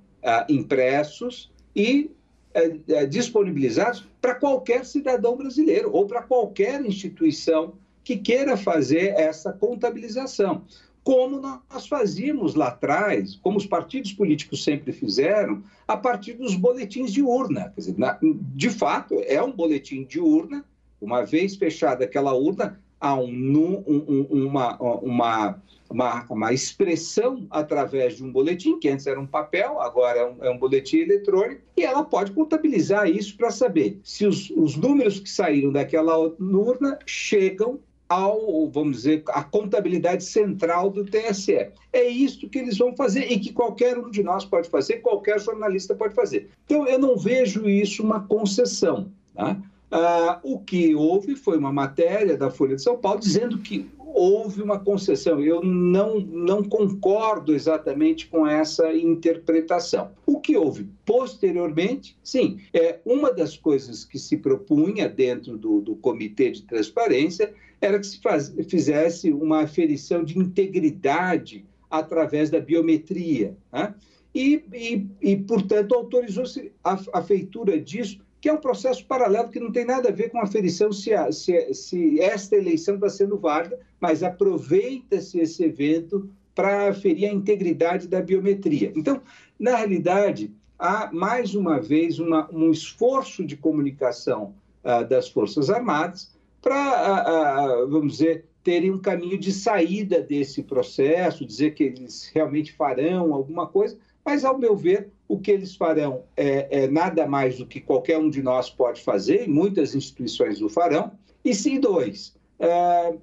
impressos 0.48 1.50
e 1.74 2.10
eh, 2.54 2.76
eh, 2.86 3.06
disponibilizados 3.06 4.06
para 4.20 4.36
qualquer 4.36 4.84
cidadão 4.84 5.36
brasileiro 5.36 5.90
ou 5.92 6.06
para 6.06 6.22
qualquer 6.22 6.80
instituição 6.86 7.74
que 8.04 8.16
queira 8.18 8.56
fazer 8.56 9.14
essa 9.16 9.52
contabilização. 9.52 10.62
Como 11.02 11.40
nós 11.40 11.86
fazíamos 11.86 12.54
lá 12.54 12.68
atrás, 12.68 13.36
como 13.36 13.58
os 13.58 13.66
partidos 13.66 14.12
políticos 14.12 14.62
sempre 14.62 14.92
fizeram, 14.92 15.62
a 15.86 15.96
partir 15.96 16.34
dos 16.34 16.54
boletins 16.54 17.12
de 17.12 17.22
urna. 17.22 17.72
Quer 17.74 17.80
dizer, 17.80 17.96
de 18.22 18.70
fato, 18.70 19.20
é 19.26 19.42
um 19.42 19.52
boletim 19.52 20.04
de 20.04 20.20
urna, 20.20 20.64
uma 21.00 21.22
vez 21.22 21.56
fechada 21.56 22.04
aquela 22.04 22.32
urna, 22.32 22.80
há 22.98 23.14
um, 23.14 23.84
um, 23.86 24.26
uma, 24.30 24.78
uma, 24.78 25.62
uma, 25.90 26.26
uma, 26.30 26.52
expressão 26.54 27.46
através 27.50 28.16
de 28.16 28.24
um 28.24 28.32
boletim, 28.32 28.78
que 28.78 28.88
antes 28.88 29.06
era 29.06 29.20
um 29.20 29.26
papel, 29.26 29.78
agora 29.82 30.20
é 30.20 30.26
um, 30.26 30.44
é 30.44 30.50
um 30.50 30.56
boletim 30.56 30.98
eletrônico, 30.98 31.60
e 31.76 31.82
ela 31.82 32.02
pode 32.02 32.32
contabilizar 32.32 33.06
isso 33.06 33.36
para 33.36 33.50
saber 33.50 34.00
se 34.02 34.26
os, 34.26 34.48
os 34.56 34.76
números 34.76 35.20
que 35.20 35.28
saíram 35.28 35.70
daquela 35.70 36.16
urna 36.16 36.98
chegam 37.04 37.78
ao, 38.08 38.68
vamos 38.68 38.98
dizer, 38.98 39.22
a 39.28 39.42
contabilidade 39.42 40.24
central 40.24 40.90
do 40.90 41.04
TSE. 41.04 41.68
É 41.92 42.04
isso 42.04 42.48
que 42.48 42.58
eles 42.58 42.76
vão 42.78 42.94
fazer 42.94 43.30
e 43.30 43.38
que 43.38 43.52
qualquer 43.52 43.98
um 43.98 44.10
de 44.10 44.22
nós 44.22 44.44
pode 44.44 44.68
fazer, 44.68 44.98
qualquer 44.98 45.40
jornalista 45.40 45.94
pode 45.94 46.14
fazer. 46.14 46.50
Então, 46.64 46.86
eu 46.86 46.98
não 46.98 47.16
vejo 47.16 47.68
isso 47.68 48.02
uma 48.02 48.20
concessão. 48.20 49.10
Tá? 49.34 49.56
Ah, 49.90 50.40
o 50.42 50.58
que 50.58 50.94
houve 50.94 51.36
foi 51.36 51.56
uma 51.56 51.72
matéria 51.72 52.36
da 52.36 52.50
Folha 52.50 52.76
de 52.76 52.82
São 52.82 52.96
Paulo 52.96 53.20
dizendo 53.20 53.58
que 53.58 53.88
houve 54.14 54.62
uma 54.62 54.78
concessão. 54.78 55.42
Eu 55.42 55.60
não, 55.62 56.20
não 56.20 56.62
concordo 56.62 57.52
exatamente 57.52 58.28
com 58.28 58.46
essa 58.46 58.94
interpretação. 58.94 60.12
O 60.24 60.40
que 60.40 60.56
houve 60.56 60.88
posteriormente, 61.04 62.16
sim, 62.22 62.60
é 62.72 63.00
uma 63.04 63.32
das 63.32 63.56
coisas 63.56 64.04
que 64.04 64.18
se 64.18 64.36
propunha 64.36 65.08
dentro 65.08 65.58
do, 65.58 65.80
do 65.80 65.96
Comitê 65.96 66.52
de 66.52 66.62
Transparência 66.62 67.52
era 67.80 67.98
que 67.98 68.06
se 68.06 68.20
faz, 68.20 68.54
fizesse 68.68 69.32
uma 69.32 69.62
aferição 69.62 70.24
de 70.24 70.38
integridade 70.38 71.64
através 71.90 72.50
da 72.50 72.60
biometria. 72.60 73.56
Né? 73.72 73.94
E, 74.34 74.64
e, 74.72 75.06
e, 75.20 75.36
portanto, 75.36 75.94
autorizou-se 75.94 76.72
a, 76.82 76.98
a, 77.12 77.22
feitura 77.22 77.78
disso, 77.80 78.23
que 78.44 78.48
é 78.50 78.52
um 78.52 78.58
processo 78.58 79.06
paralelo 79.06 79.48
que 79.48 79.58
não 79.58 79.72
tem 79.72 79.86
nada 79.86 80.10
a 80.10 80.12
ver 80.12 80.28
com 80.28 80.38
a 80.38 80.42
aferição 80.42 80.92
se, 80.92 81.14
a, 81.14 81.32
se, 81.32 81.72
se 81.72 82.20
esta 82.20 82.54
eleição 82.54 82.96
está 82.96 83.08
sendo 83.08 83.38
válida, 83.38 83.80
mas 83.98 84.22
aproveita-se 84.22 85.40
esse 85.40 85.64
evento 85.64 86.28
para 86.54 86.90
aferir 86.90 87.30
a 87.30 87.32
integridade 87.32 88.06
da 88.06 88.20
biometria. 88.20 88.92
Então, 88.94 89.22
na 89.58 89.76
realidade, 89.76 90.52
há 90.78 91.10
mais 91.10 91.54
uma 91.54 91.80
vez 91.80 92.18
uma, 92.18 92.46
um 92.52 92.70
esforço 92.70 93.42
de 93.46 93.56
comunicação 93.56 94.54
uh, 94.84 95.08
das 95.08 95.26
Forças 95.26 95.70
Armadas 95.70 96.30
para, 96.60 97.86
vamos 97.86 98.18
dizer, 98.18 98.44
terem 98.62 98.90
um 98.90 99.00
caminho 99.00 99.38
de 99.38 99.54
saída 99.54 100.20
desse 100.20 100.62
processo, 100.62 101.46
dizer 101.46 101.72
que 101.72 101.84
eles 101.84 102.30
realmente 102.34 102.74
farão 102.74 103.32
alguma 103.32 103.66
coisa, 103.66 103.96
mas, 104.22 104.44
ao 104.44 104.58
meu 104.58 104.76
ver, 104.76 105.08
o 105.26 105.38
que 105.38 105.50
eles 105.50 105.74
farão 105.74 106.24
é, 106.36 106.84
é 106.84 106.88
nada 106.88 107.26
mais 107.26 107.58
do 107.58 107.66
que 107.66 107.80
qualquer 107.80 108.18
um 108.18 108.28
de 108.28 108.42
nós 108.42 108.70
pode 108.70 109.02
fazer, 109.02 109.44
e 109.44 109.48
muitas 109.48 109.94
instituições 109.94 110.60
o 110.60 110.68
farão. 110.68 111.12
E 111.44 111.54
sim, 111.54 111.80
dois, 111.80 112.34
é, 112.58 113.16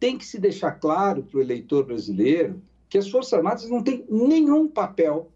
tem 0.00 0.18
que 0.18 0.26
se 0.26 0.38
deixar 0.38 0.72
claro 0.72 1.22
para 1.22 1.38
o 1.38 1.40
eleitor 1.40 1.84
brasileiro 1.84 2.60
que 2.88 2.98
as 2.98 3.08
Forças 3.08 3.32
Armadas 3.32 3.68
não 3.68 3.82
têm 3.82 4.04
nenhum 4.08 4.68
papel, 4.68 5.30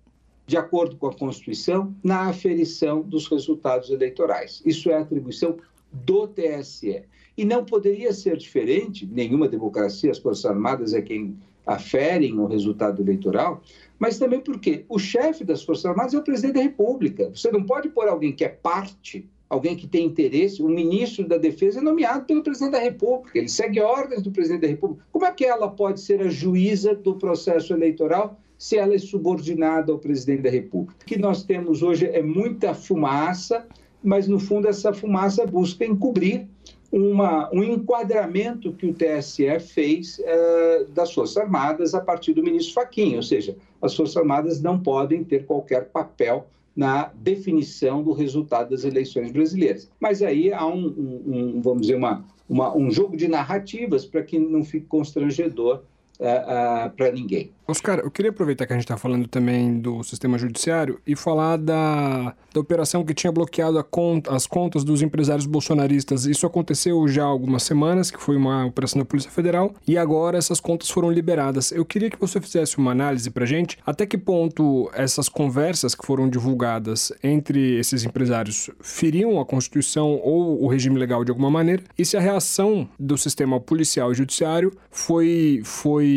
de 0.47 0.57
acordo 0.57 0.97
com 0.97 1.09
a 1.09 1.15
Constituição, 1.15 1.95
na 2.03 2.29
aferição 2.29 3.03
dos 3.03 3.27
resultados 3.29 3.91
eleitorais. 3.91 4.63
Isso 4.65 4.91
é 4.91 4.97
atribuição 4.97 5.59
do 5.93 6.27
TSE. 6.29 7.03
E 7.37 7.45
não 7.45 7.65
poderia 7.65 8.13
ser 8.13 8.37
diferente, 8.37 9.07
nenhuma 9.07 9.49
democracia, 9.49 10.11
as 10.11 10.19
Forças 10.19 10.45
Armadas 10.45 10.95
é 10.95 11.03
quem 11.03 11.37
aferem 11.69 12.41
o 12.41 12.47
resultado 12.47 13.03
eleitoral, 13.03 13.63
mas 13.99 14.19
também 14.19 14.41
porque 14.41 14.87
o 14.89 14.99
chefe 14.99 15.45
das 15.45 15.63
Forças 15.63 15.85
Armadas 15.85 16.15
é 16.15 16.19
o 16.19 16.23
presidente 16.23 16.55
da 16.55 16.63
República. 16.63 17.31
Você 17.35 17.53
não 17.53 17.63
pode 17.63 17.91
pôr 17.91 18.09
alguém 18.09 18.33
que 18.33 18.43
é 18.45 18.49
parte 18.49 19.29
alguém 19.49 19.75
que 19.75 19.87
tem 19.87 20.05
interesse, 20.05 20.63
o 20.63 20.69
ministro 20.69 21.27
da 21.27 21.39
Defesa 21.39 21.79
é 21.79 21.83
nomeado 21.83 22.27
pelo 22.27 22.43
presidente 22.43 22.73
da 22.73 22.81
República, 22.81 23.39
ele 23.39 23.49
segue 23.49 23.81
ordens 23.81 24.23
do 24.23 24.31
presidente 24.31 24.61
da 24.61 24.69
República. 24.69 25.03
Como 25.11 25.25
é 25.25 25.33
que 25.33 25.45
ela 25.45 25.71
pode 25.71 26.01
ser 26.01 26.21
a 26.21 26.29
juíza 26.29 26.95
do 26.95 27.15
processo 27.15 27.73
eleitoral 27.73 28.39
se 28.59 28.77
ela 28.77 28.95
é 28.95 28.99
subordinada 28.99 29.91
ao 29.91 29.99
presidente 29.99 30.43
da 30.43 30.51
República? 30.51 30.95
O 31.01 31.07
que 31.07 31.19
nós 31.19 31.45
temos 31.45 31.83
hoje 31.83 32.07
é 32.07 32.23
muita 32.23 32.75
fumaça, 32.75 33.67
mas 34.03 34.29
no 34.29 34.39
fundo 34.39 34.69
essa 34.69 34.93
fumaça 34.93 35.47
busca 35.47 35.85
encobrir 35.85 36.47
uma, 36.91 37.53
um 37.53 37.63
enquadramento 37.63 38.73
que 38.73 38.87
o 38.87 38.95
TSE 38.95 39.61
fez 39.61 40.21
eh, 40.25 40.87
das 40.95 41.13
Forças 41.13 41.37
Armadas 41.37 41.95
a 41.95 42.01
partir 42.01 42.33
do 42.33 42.43
ministro 42.43 42.75
Fachin, 42.75 43.17
ou 43.17 43.23
seja, 43.23 43.57
as 43.83 43.95
Forças 43.95 44.17
Armadas 44.17 44.61
não 44.63 44.79
podem 44.79 45.23
ter 45.23 45.45
qualquer 45.45 45.87
papel 45.91 46.47
na 46.75 47.11
definição 47.15 48.03
do 48.03 48.13
resultado 48.13 48.71
das 48.71 48.85
eleições 48.85 49.33
brasileiras. 49.33 49.91
Mas 50.01 50.23
aí 50.23 50.53
há 50.53 50.65
um, 50.67 50.87
um, 50.87 51.23
um 51.27 51.61
vamos 51.61 51.83
dizer, 51.83 51.97
uma, 51.97 52.25
uma, 52.49 52.75
um 52.75 52.91
jogo 52.91 53.17
de 53.17 53.29
narrativas 53.29 54.07
para 54.07 54.23
que 54.23 54.39
não 54.39 54.65
fique 54.65 54.87
constrangedor 54.87 55.83
uh, 56.21 56.91
para 56.91 57.13
ninguém. 57.13 57.53
Oscar, 57.71 57.99
eu 57.99 58.11
queria 58.11 58.31
aproveitar 58.31 58.67
que 58.67 58.73
a 58.73 58.77
gente 58.77 58.85
está 58.85 58.97
falando 58.97 59.29
também 59.29 59.79
do 59.79 60.03
sistema 60.03 60.39
judiciário 60.39 60.99
e 61.07 61.15
falar 61.15 61.59
da, 61.59 62.35
da 62.55 62.61
operação 62.61 63.05
que 63.05 63.13
tinha 63.13 63.31
bloqueado 63.31 63.85
conta, 63.85 64.35
as 64.35 64.47
contas 64.47 64.83
dos 64.83 65.03
empresários 65.03 65.45
bolsonaristas. 65.45 66.25
Isso 66.25 66.47
aconteceu 66.47 67.07
já 67.09 67.25
há 67.25 67.27
algumas 67.27 67.63
semanas, 67.63 68.11
que 68.11 68.19
foi 68.19 68.37
uma 68.37 68.65
operação 68.65 68.99
da 68.99 69.05
Polícia 69.05 69.31
Federal, 69.31 69.75
e 69.87 69.99
agora 69.99 70.39
essas 70.39 70.61
contas 70.61 70.89
foram 70.89 71.11
liberadas. 71.11 71.71
Eu 71.71 71.85
queria 71.85 72.09
que 72.09 72.19
você 72.19 72.41
fizesse 72.41 72.79
uma 72.79 72.93
análise 72.93 73.31
para 73.31 73.45
gente 73.45 73.77
até 73.85 74.07
que 74.07 74.17
ponto 74.17 74.91
essas 74.95 75.29
conversas 75.29 75.95
que 75.95 76.07
foram 76.07 76.27
divulgadas 76.27 77.13
entre 77.23 77.79
esses 77.79 78.03
empresários 78.03 78.71
feriam 78.81 79.39
a 79.39 79.45
Constituição 79.45 80.19
ou 80.25 80.65
o 80.65 80.69
regime 80.69 80.99
legal 80.99 81.23
de 81.23 81.31
alguma 81.31 81.51
maneira, 81.51 81.83
e 81.99 82.05
se 82.05 82.17
a 82.17 82.21
reação 82.21 82.89
do 82.99 83.19
sistema 83.19 83.61
policial 83.61 84.11
e 84.11 84.15
judiciário 84.15 84.73
foi, 84.91 85.61
foi 85.65 86.08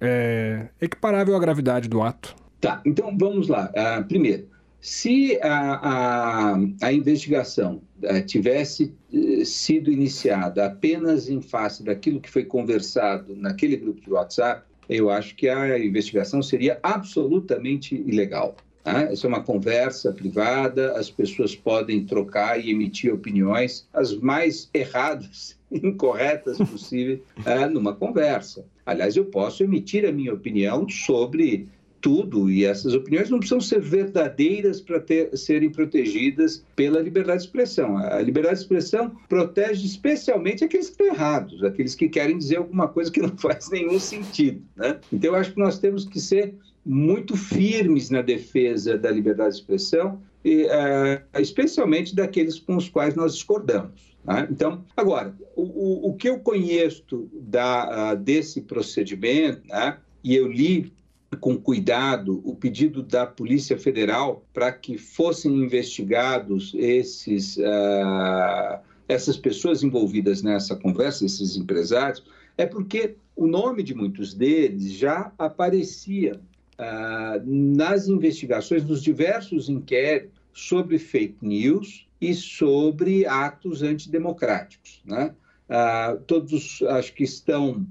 é, 0.00 0.68
equiparável 0.80 1.34
à 1.36 1.38
gravidade 1.38 1.88
do 1.88 2.02
ato. 2.02 2.34
Tá, 2.60 2.80
então 2.84 3.16
vamos 3.16 3.48
lá. 3.48 3.70
Uh, 3.70 4.04
primeiro, 4.04 4.46
se 4.80 5.38
a, 5.42 6.52
a, 6.52 6.58
a 6.82 6.92
investigação 6.92 7.82
uh, 8.02 8.26
tivesse 8.26 8.94
uh, 9.12 9.44
sido 9.44 9.90
iniciada 9.90 10.66
apenas 10.66 11.28
em 11.28 11.40
face 11.40 11.82
daquilo 11.82 12.20
que 12.20 12.30
foi 12.30 12.44
conversado 12.44 13.34
naquele 13.36 13.76
grupo 13.76 14.00
de 14.00 14.10
WhatsApp, 14.10 14.62
eu 14.88 15.08
acho 15.08 15.36
que 15.36 15.48
a 15.48 15.78
investigação 15.78 16.42
seria 16.42 16.78
absolutamente 16.82 17.94
ilegal. 17.94 18.56
Tá? 18.82 19.02
Essa 19.02 19.26
é 19.26 19.28
uma 19.28 19.42
conversa 19.42 20.12
privada, 20.12 20.98
as 20.98 21.10
pessoas 21.10 21.54
podem 21.54 22.04
trocar 22.04 22.58
e 22.58 22.70
emitir 22.70 23.12
opiniões, 23.12 23.86
as 23.92 24.14
mais 24.16 24.68
erradas, 24.74 25.56
incorretas 25.82 26.58
possíveis, 26.58 27.20
uh, 27.38 27.70
numa 27.70 27.94
conversa. 27.94 28.64
Aliás, 28.84 29.16
eu 29.16 29.24
posso 29.24 29.62
emitir 29.62 30.06
a 30.06 30.12
minha 30.12 30.34
opinião 30.34 30.88
sobre 30.88 31.68
tudo 32.00 32.50
e 32.50 32.64
essas 32.64 32.94
opiniões 32.94 33.30
não 33.30 33.38
precisam 33.38 33.60
ser 33.60 33.80
verdadeiras 33.80 34.80
para 34.80 35.04
serem 35.34 35.70
protegidas 35.70 36.64
pela 36.74 37.00
liberdade 37.00 37.40
de 37.40 37.46
expressão. 37.46 37.96
A 37.98 38.20
liberdade 38.20 38.56
de 38.56 38.62
expressão 38.62 39.14
protege 39.28 39.86
especialmente 39.86 40.64
aqueles 40.64 40.86
que 40.86 40.92
estão 40.92 41.06
errados, 41.06 41.62
aqueles 41.62 41.94
que 41.94 42.08
querem 42.08 42.38
dizer 42.38 42.56
alguma 42.56 42.88
coisa 42.88 43.10
que 43.10 43.20
não 43.20 43.36
faz 43.38 43.68
nenhum 43.70 43.98
sentido. 43.98 44.62
Né? 44.76 44.98
Então, 45.12 45.32
eu 45.32 45.36
acho 45.36 45.52
que 45.52 45.60
nós 45.60 45.78
temos 45.78 46.04
que 46.06 46.20
ser 46.20 46.54
muito 46.84 47.36
firmes 47.36 48.08
na 48.08 48.22
defesa 48.22 48.96
da 48.96 49.10
liberdade 49.10 49.50
de 49.50 49.60
expressão, 49.60 50.20
e, 50.44 50.64
uh, 50.64 51.40
especialmente 51.40 52.14
daqueles 52.14 52.58
com 52.58 52.76
os 52.76 52.88
quais 52.88 53.14
nós 53.14 53.34
discordamos. 53.34 54.10
Né? 54.24 54.48
Então, 54.50 54.84
agora, 54.96 55.34
o, 55.56 56.08
o, 56.08 56.14
que 56.14 56.28
eu 56.28 56.38
conheço 56.38 57.28
da, 57.32 58.12
uh, 58.12 58.16
desse 58.16 58.62
procedimento, 58.62 59.66
né? 59.68 59.98
e 60.22 60.34
eu 60.34 60.46
li 60.46 60.92
com 61.40 61.56
cuidado 61.56 62.40
o 62.44 62.56
pedido 62.56 63.02
da 63.02 63.24
Polícia 63.26 63.78
Federal 63.78 64.44
para 64.52 64.72
que 64.72 64.98
fossem 64.98 65.52
investigados 65.54 66.74
esses, 66.74 67.56
uh, 67.56 68.80
essas 69.08 69.36
pessoas 69.36 69.82
envolvidas 69.82 70.42
nessa 70.42 70.74
conversa, 70.74 71.24
esses 71.24 71.56
empresários, 71.56 72.24
é 72.58 72.66
porque 72.66 73.16
o 73.36 73.46
nome 73.46 73.82
de 73.82 73.94
muitos 73.94 74.34
deles 74.34 74.92
já 74.92 75.32
aparecia 75.38 76.40
uh, 76.80 77.42
nas 77.44 78.08
investigações 78.08 78.82
dos 78.82 79.02
diversos 79.02 79.68
inquéritos 79.68 80.40
sobre 80.52 80.98
fake 80.98 81.36
news 81.42 82.06
e 82.20 82.34
sobre 82.34 83.26
atos 83.26 83.82
antidemocráticos. 83.82 85.02
Né? 85.04 85.34
Ah, 85.68 86.18
todos 86.26 86.82
acho 86.82 87.14
que 87.14 87.22
estão 87.22 87.86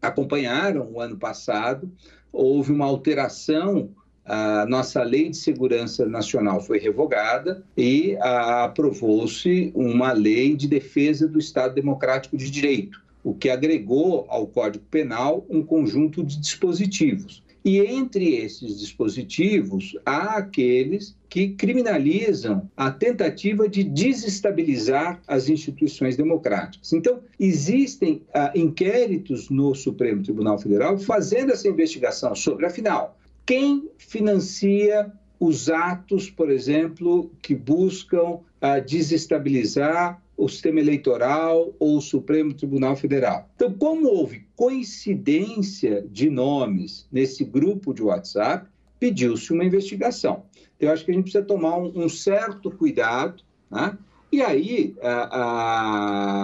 acompanharam 0.00 0.92
o 0.92 1.00
ano 1.00 1.16
passado, 1.16 1.90
houve 2.32 2.72
uma 2.72 2.84
alteração 2.84 3.90
a 4.24 4.64
nossa 4.66 5.02
lei 5.02 5.30
de 5.30 5.36
segurança 5.36 6.06
nacional 6.06 6.60
foi 6.60 6.78
revogada 6.78 7.64
e 7.76 8.16
ah, 8.20 8.64
aprovou-se 8.64 9.72
uma 9.74 10.12
lei 10.12 10.54
de 10.54 10.68
defesa 10.68 11.26
do 11.26 11.40
Estado 11.40 11.74
Democrático 11.74 12.36
de 12.36 12.48
Direito, 12.48 13.02
o 13.24 13.34
que 13.34 13.50
agregou 13.50 14.24
ao 14.28 14.46
Código 14.46 14.84
Penal 14.90 15.44
um 15.50 15.62
conjunto 15.62 16.22
de 16.22 16.38
dispositivos. 16.38 17.42
E 17.64 17.78
entre 17.78 18.34
esses 18.36 18.80
dispositivos, 18.80 19.96
há 20.04 20.36
aqueles 20.38 21.16
que 21.28 21.50
criminalizam 21.50 22.68
a 22.76 22.90
tentativa 22.90 23.68
de 23.68 23.84
desestabilizar 23.84 25.22
as 25.26 25.48
instituições 25.48 26.16
democráticas. 26.16 26.92
Então, 26.92 27.20
existem 27.38 28.22
ah, 28.34 28.52
inquéritos 28.54 29.48
no 29.48 29.74
Supremo 29.74 30.22
Tribunal 30.22 30.58
Federal 30.58 30.98
fazendo 30.98 31.52
essa 31.52 31.68
investigação 31.68 32.34
sobre, 32.34 32.66
afinal, 32.66 33.16
quem 33.46 33.88
financia 33.96 35.12
os 35.38 35.68
atos, 35.68 36.30
por 36.30 36.50
exemplo, 36.50 37.30
que 37.42 37.54
buscam 37.54 38.38
ah, 38.60 38.78
desestabilizar 38.78 40.21
o 40.36 40.48
sistema 40.48 40.80
eleitoral 40.80 41.72
ou 41.78 41.98
o 41.98 42.00
Supremo 42.00 42.54
Tribunal 42.54 42.96
Federal. 42.96 43.48
Então, 43.54 43.72
como 43.72 44.08
houve 44.08 44.46
coincidência 44.56 46.04
de 46.10 46.30
nomes 46.30 47.06
nesse 47.12 47.44
grupo 47.44 47.92
de 47.92 48.02
WhatsApp, 48.02 48.66
pediu-se 48.98 49.52
uma 49.52 49.64
investigação. 49.64 50.44
Então, 50.76 50.88
eu 50.88 50.92
acho 50.92 51.04
que 51.04 51.10
a 51.10 51.14
gente 51.14 51.24
precisa 51.24 51.44
tomar 51.44 51.76
um, 51.76 52.04
um 52.04 52.08
certo 52.08 52.70
cuidado, 52.70 53.42
né? 53.70 53.96
E 54.32 54.40
aí, 54.40 54.94
a, 55.02 55.28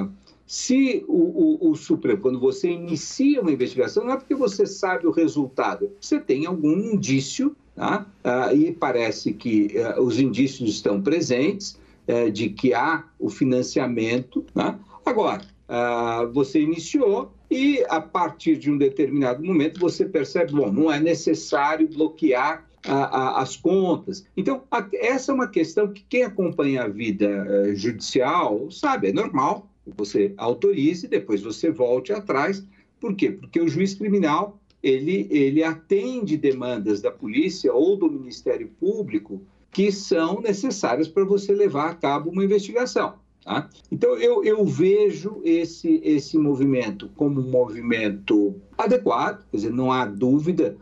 a, 0.02 0.08
se 0.46 1.04
o, 1.08 1.66
o, 1.66 1.70
o, 1.70 1.74
Supremo, 1.74 2.20
quando 2.20 2.38
você 2.38 2.68
inicia 2.68 3.40
uma 3.40 3.50
investigação, 3.50 4.04
não 4.04 4.12
é 4.12 4.16
porque 4.16 4.34
você 4.34 4.66
sabe 4.66 5.06
o 5.06 5.10
resultado, 5.10 5.90
você 5.98 6.20
tem 6.20 6.44
algum 6.44 6.76
indício, 6.92 7.56
tá? 7.74 8.06
Ah, 8.22 8.52
e 8.52 8.72
parece 8.72 9.32
que 9.32 9.78
ah, 9.78 10.00
os 10.00 10.18
indícios 10.18 10.68
estão 10.68 11.00
presentes, 11.00 11.78
é, 12.08 12.30
de 12.30 12.48
que 12.48 12.74
há 12.74 13.04
o 13.18 13.28
financiamento. 13.30 14.44
Né? 14.54 14.76
Agora, 15.06 15.42
ah, 15.68 16.28
você 16.32 16.60
iniciou 16.60 17.30
e, 17.50 17.84
a 17.88 18.00
partir 18.00 18.56
de 18.56 18.70
um 18.70 18.78
determinado 18.78 19.44
momento, 19.44 19.78
você 19.78 20.04
percebe, 20.04 20.52
bom, 20.52 20.72
não 20.72 20.90
é 20.90 20.98
necessário 20.98 21.86
bloquear 21.86 22.66
as 22.84 23.56
contas. 23.56 24.24
Então, 24.36 24.62
essa 24.94 25.32
é 25.32 25.34
uma 25.34 25.48
questão 25.48 25.92
que 25.92 26.02
quem 26.08 26.22
acompanha 26.22 26.84
a 26.84 26.88
vida 26.88 27.26
eh, 27.26 27.74
judicial 27.74 28.70
sabe, 28.70 29.08
é 29.08 29.12
normal. 29.12 29.68
Você 29.96 30.32
autorize, 30.36 31.08
depois 31.08 31.42
você 31.42 31.70
volte 31.70 32.12
atrás. 32.12 32.64
Por 33.00 33.14
quê? 33.14 33.32
Porque 33.32 33.60
o 33.60 33.68
juiz 33.68 33.94
criminal 33.94 34.58
ele, 34.82 35.26
ele 35.30 35.62
atende 35.62 36.36
demandas 36.36 37.00
da 37.00 37.10
polícia 37.10 37.72
ou 37.74 37.96
do 37.96 38.10
Ministério 38.10 38.70
Público 38.80 39.42
que 39.78 39.92
são 39.92 40.40
necessárias 40.40 41.06
para 41.06 41.24
você 41.24 41.54
levar 41.54 41.90
a 41.90 41.94
cabo 41.94 42.30
uma 42.30 42.44
investigação. 42.44 43.14
Tá? 43.44 43.70
Então, 43.92 44.16
eu, 44.16 44.42
eu 44.42 44.64
vejo 44.64 45.40
esse, 45.44 46.00
esse 46.02 46.36
movimento 46.36 47.08
como 47.14 47.40
um 47.40 47.48
movimento 47.48 48.56
adequado, 48.76 49.46
quer 49.48 49.56
dizer, 49.56 49.72
não 49.72 49.92
há 49.92 50.04
dúvida, 50.04 50.76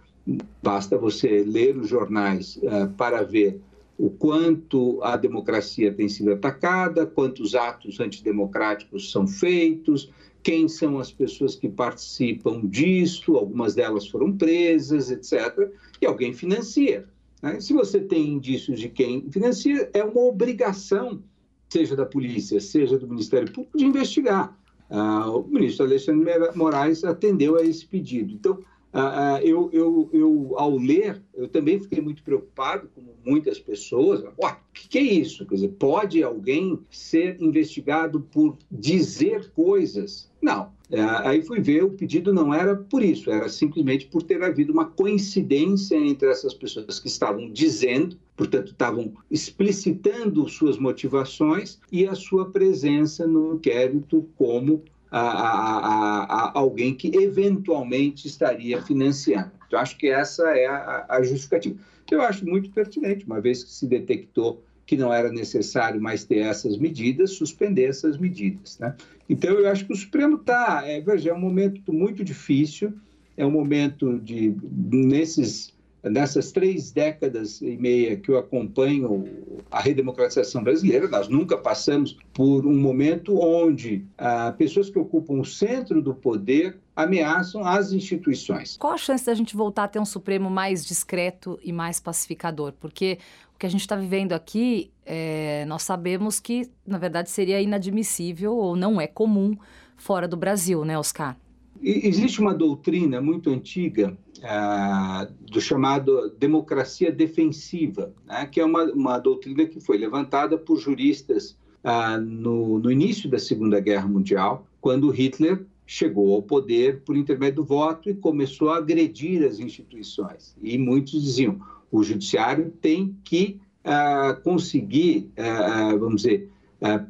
basta 0.63 0.97
você 0.97 1.45
ler 1.47 1.77
os 1.77 1.91
jornais 1.91 2.57
uh, 2.57 2.89
para 2.97 3.23
ver 3.23 3.61
o 3.99 4.09
quanto 4.09 4.99
a 5.03 5.15
democracia 5.19 5.93
tem 5.93 6.09
sido 6.09 6.33
atacada, 6.33 7.05
quantos 7.05 7.55
atos 7.55 8.01
antidemocráticos 8.01 9.13
são 9.13 9.27
feitos, 9.27 10.11
quem 10.43 10.69
são 10.69 10.99
as 10.99 11.13
pessoas 11.13 11.55
que 11.55 11.69
participam 11.69 12.67
disso, 12.67 13.37
algumas 13.37 13.75
delas 13.75 14.07
foram 14.07 14.35
presas, 14.35 15.11
etc. 15.11 15.71
E 16.01 16.07
alguém 16.07 16.33
financia. 16.33 17.07
Né? 17.43 17.61
Se 17.61 17.73
você 17.73 18.01
tem 18.01 18.35
indícios 18.35 18.79
de 18.79 18.89
quem 18.89 19.31
financia, 19.31 19.91
é 19.93 20.03
uma 20.03 20.21
obrigação, 20.23 21.23
seja 21.69 21.95
da 21.97 22.07
polícia, 22.07 22.61
seja 22.61 22.99
do 22.99 23.09
Ministério 23.09 23.53
Público, 23.53 23.77
de 23.77 23.85
investigar. 23.85 24.57
Ah, 24.89 25.29
o 25.31 25.47
ministro 25.49 25.85
Alexandre 25.85 26.33
Moraes 26.55 27.03
atendeu 27.05 27.57
a 27.57 27.63
esse 27.63 27.85
pedido. 27.85 28.33
Então, 28.33 28.63
ah, 28.99 29.35
ah, 29.35 29.43
eu, 29.43 29.69
eu, 29.75 30.09
eu, 30.11 30.55
ao 30.57 30.75
ler, 30.77 31.23
eu 31.35 31.47
também 31.47 31.79
fiquei 31.79 32.01
muito 32.01 32.23
preocupado, 32.23 32.89
como 32.95 33.15
muitas 33.23 33.59
pessoas, 33.59 34.23
o 34.23 34.57
que, 34.73 34.89
que 34.89 34.99
é 34.99 35.03
isso? 35.03 35.45
Quer 35.45 35.57
dizer, 35.57 35.69
pode 35.79 36.23
alguém 36.23 36.79
ser 36.91 37.37
investigado 37.43 38.21
por 38.21 38.57
dizer 38.71 39.51
coisas? 39.51 40.31
Não. 40.41 40.75
É, 40.91 41.03
aí 41.03 41.43
fui 41.43 41.61
ver, 41.61 41.85
o 41.85 41.91
pedido 41.91 42.33
não 42.33 42.55
era 42.55 42.75
por 42.75 43.03
isso, 43.03 43.31
era 43.31 43.49
simplesmente 43.49 44.07
por 44.07 44.23
ter 44.23 44.43
havido 44.43 44.73
uma 44.73 44.85
coincidência 44.85 45.97
entre 45.97 46.29
essas 46.29 46.55
pessoas 46.55 47.01
que 47.01 47.09
estavam 47.09 47.51
dizendo, 47.51 48.17
portanto, 48.37 48.71
estavam 48.71 49.13
explicitando 49.31 50.49
suas 50.49 50.79
motivações 50.79 51.81
e 51.91 52.07
a 52.07 52.15
sua 52.15 52.51
presença 52.51 53.27
no 53.27 53.57
inquérito 53.57 54.27
como 54.37 54.85
a, 55.11 55.21
a, 55.21 56.25
a, 56.25 56.59
alguém 56.59 56.95
que 56.95 57.15
eventualmente 57.17 58.27
estaria 58.27 58.81
financiando. 58.83 59.53
Então, 59.67 59.79
acho 59.79 59.97
que 59.97 60.09
essa 60.09 60.43
é 60.51 60.67
a, 60.67 61.21
justificativa. 61.23 61.77
Eu 62.11 62.23
acho 62.23 62.47
muito 62.47 62.71
pertinente, 62.71 63.25
uma 63.25 63.41
vez 63.41 63.65
que 63.65 63.71
se 63.71 63.87
detectou 63.87 64.63
que 64.85 64.97
não 64.97 65.13
era 65.13 65.31
necessário 65.33 66.01
mais 66.01 66.25
ter 66.25 66.39
essas 66.39 66.79
medidas, 66.79 67.33
suspender 67.33 67.87
essas 67.87 68.17
medidas. 68.17 68.79
Né? 68.79 68.95
Então, 69.29 69.51
eu 69.51 69.69
acho 69.69 69.85
que 69.85 69.93
o 69.93 69.97
Supremo 69.97 70.37
está. 70.37 70.83
É, 70.87 71.01
veja, 71.01 71.31
é 71.31 71.35
um 71.35 71.41
momento 71.41 71.93
muito 71.93 72.23
difícil, 72.23 72.93
é 73.37 73.45
um 73.45 73.51
momento 73.51 74.19
de. 74.21 74.55
nesses 74.73 75.76
nessas 76.11 76.53
três 76.53 76.91
décadas 76.93 77.61
e 77.61 77.77
meia 77.77 78.17
que 78.17 78.31
eu 78.31 78.39
acompanho 78.39 79.25
a 79.71 79.81
redemocratização 79.81 80.63
brasileira, 80.63 81.09
nós 81.09 81.29
nunca 81.29 81.57
passamos 81.57 82.17
por 82.33 82.67
um 82.67 82.77
momento 82.77 83.39
onde 83.39 84.05
ah, 84.17 84.55
pessoas 84.57 84.89
que 84.89 84.99
ocupam 84.99 85.35
o 85.35 85.45
centro 85.45 86.01
do 86.01 86.15
poder 86.15 86.79
ameaçam 86.95 87.65
as 87.65 87.93
instituições. 87.93 88.77
Qual 88.79 88.93
a 88.93 88.99
chance 88.99 89.27
da 89.27 89.35
gente 89.35 89.57
voltar 89.57 89.85
a 89.85 89.89
ter 89.89 89.99
um 89.99 90.05
Supremo 90.05 90.49
mais 90.49 90.85
discreto 90.85 91.59
e 91.63 91.73
mais 91.73 92.01
pacificador? 92.01 92.73
Porque 92.73 93.19
o 93.55 93.59
que 93.59 93.67
a 93.67 93.69
gente 93.69 93.81
está 93.81 93.97
vivendo 93.97 94.33
aqui, 94.33 94.91
é, 95.05 95.65
nós 95.67 95.83
sabemos 95.83 96.41
que, 96.41 96.71
na 96.87 96.99
verdade, 96.99 97.31
seria 97.31 97.61
inadmissível 97.61 98.55
ou 98.55 98.77
não 98.77 99.01
é 99.01 99.07
comum 99.07 99.57
fora 99.97 100.29
do 100.29 100.37
Brasil, 100.37 100.85
né, 100.85 100.99
Oscar? 100.99 101.37
Existe 101.83 102.41
uma 102.41 102.55
doutrina 102.55 103.21
muito 103.21 103.51
antiga 103.51 104.17
ah, 104.43 105.29
do 105.41 105.61
chamado 105.61 106.31
democracia 106.39 107.11
defensiva, 107.13 108.13
né, 108.27 108.47
que 108.47 108.61
é 108.61 108.65
uma, 108.65 108.85
uma 108.93 109.19
doutrina 109.19 109.67
que 109.67 109.81
foi 109.81 109.99
levantada 109.99 110.59
por 110.59 110.79
juristas 110.79 111.57
ah, 111.83 112.19
no, 112.19 112.79
no 112.79 112.91
início 112.91 113.31
da 113.31 113.39
Segunda 113.39 113.81
Guerra 113.81 114.09
Mundial, 114.09 114.67
quando 114.81 115.11
Hitler 115.11 115.65
chegou 115.87 116.35
ao 116.35 116.43
poder 116.43 117.03
por 117.03 117.17
intermédio 117.17 117.57
do 117.57 117.65
voto 117.65 118.11
e 118.11 118.15
começou 118.15 118.71
a 118.71 118.79
agredir 118.79 119.45
as 119.45 119.61
instituições. 119.61 120.57
E 120.61 120.77
muitos 120.77 121.23
diziam: 121.23 121.61
o 121.91 122.03
judiciário 122.03 122.73
tem 122.81 123.17
que 123.23 123.61
uh, 123.85 124.41
conseguir, 124.43 125.31
uh, 125.39 125.99
vamos 125.99 126.23
dizer, 126.23 126.51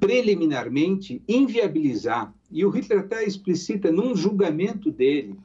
preliminarmente 0.01 1.23
inviabilizar. 1.29 2.33
E 2.51 2.65
o 2.65 2.71
Hitler 2.71 3.01
até 3.01 3.25
explicita 3.25 3.91
num 3.91 4.15
julgamento 4.15 4.91
dele, 4.91 5.37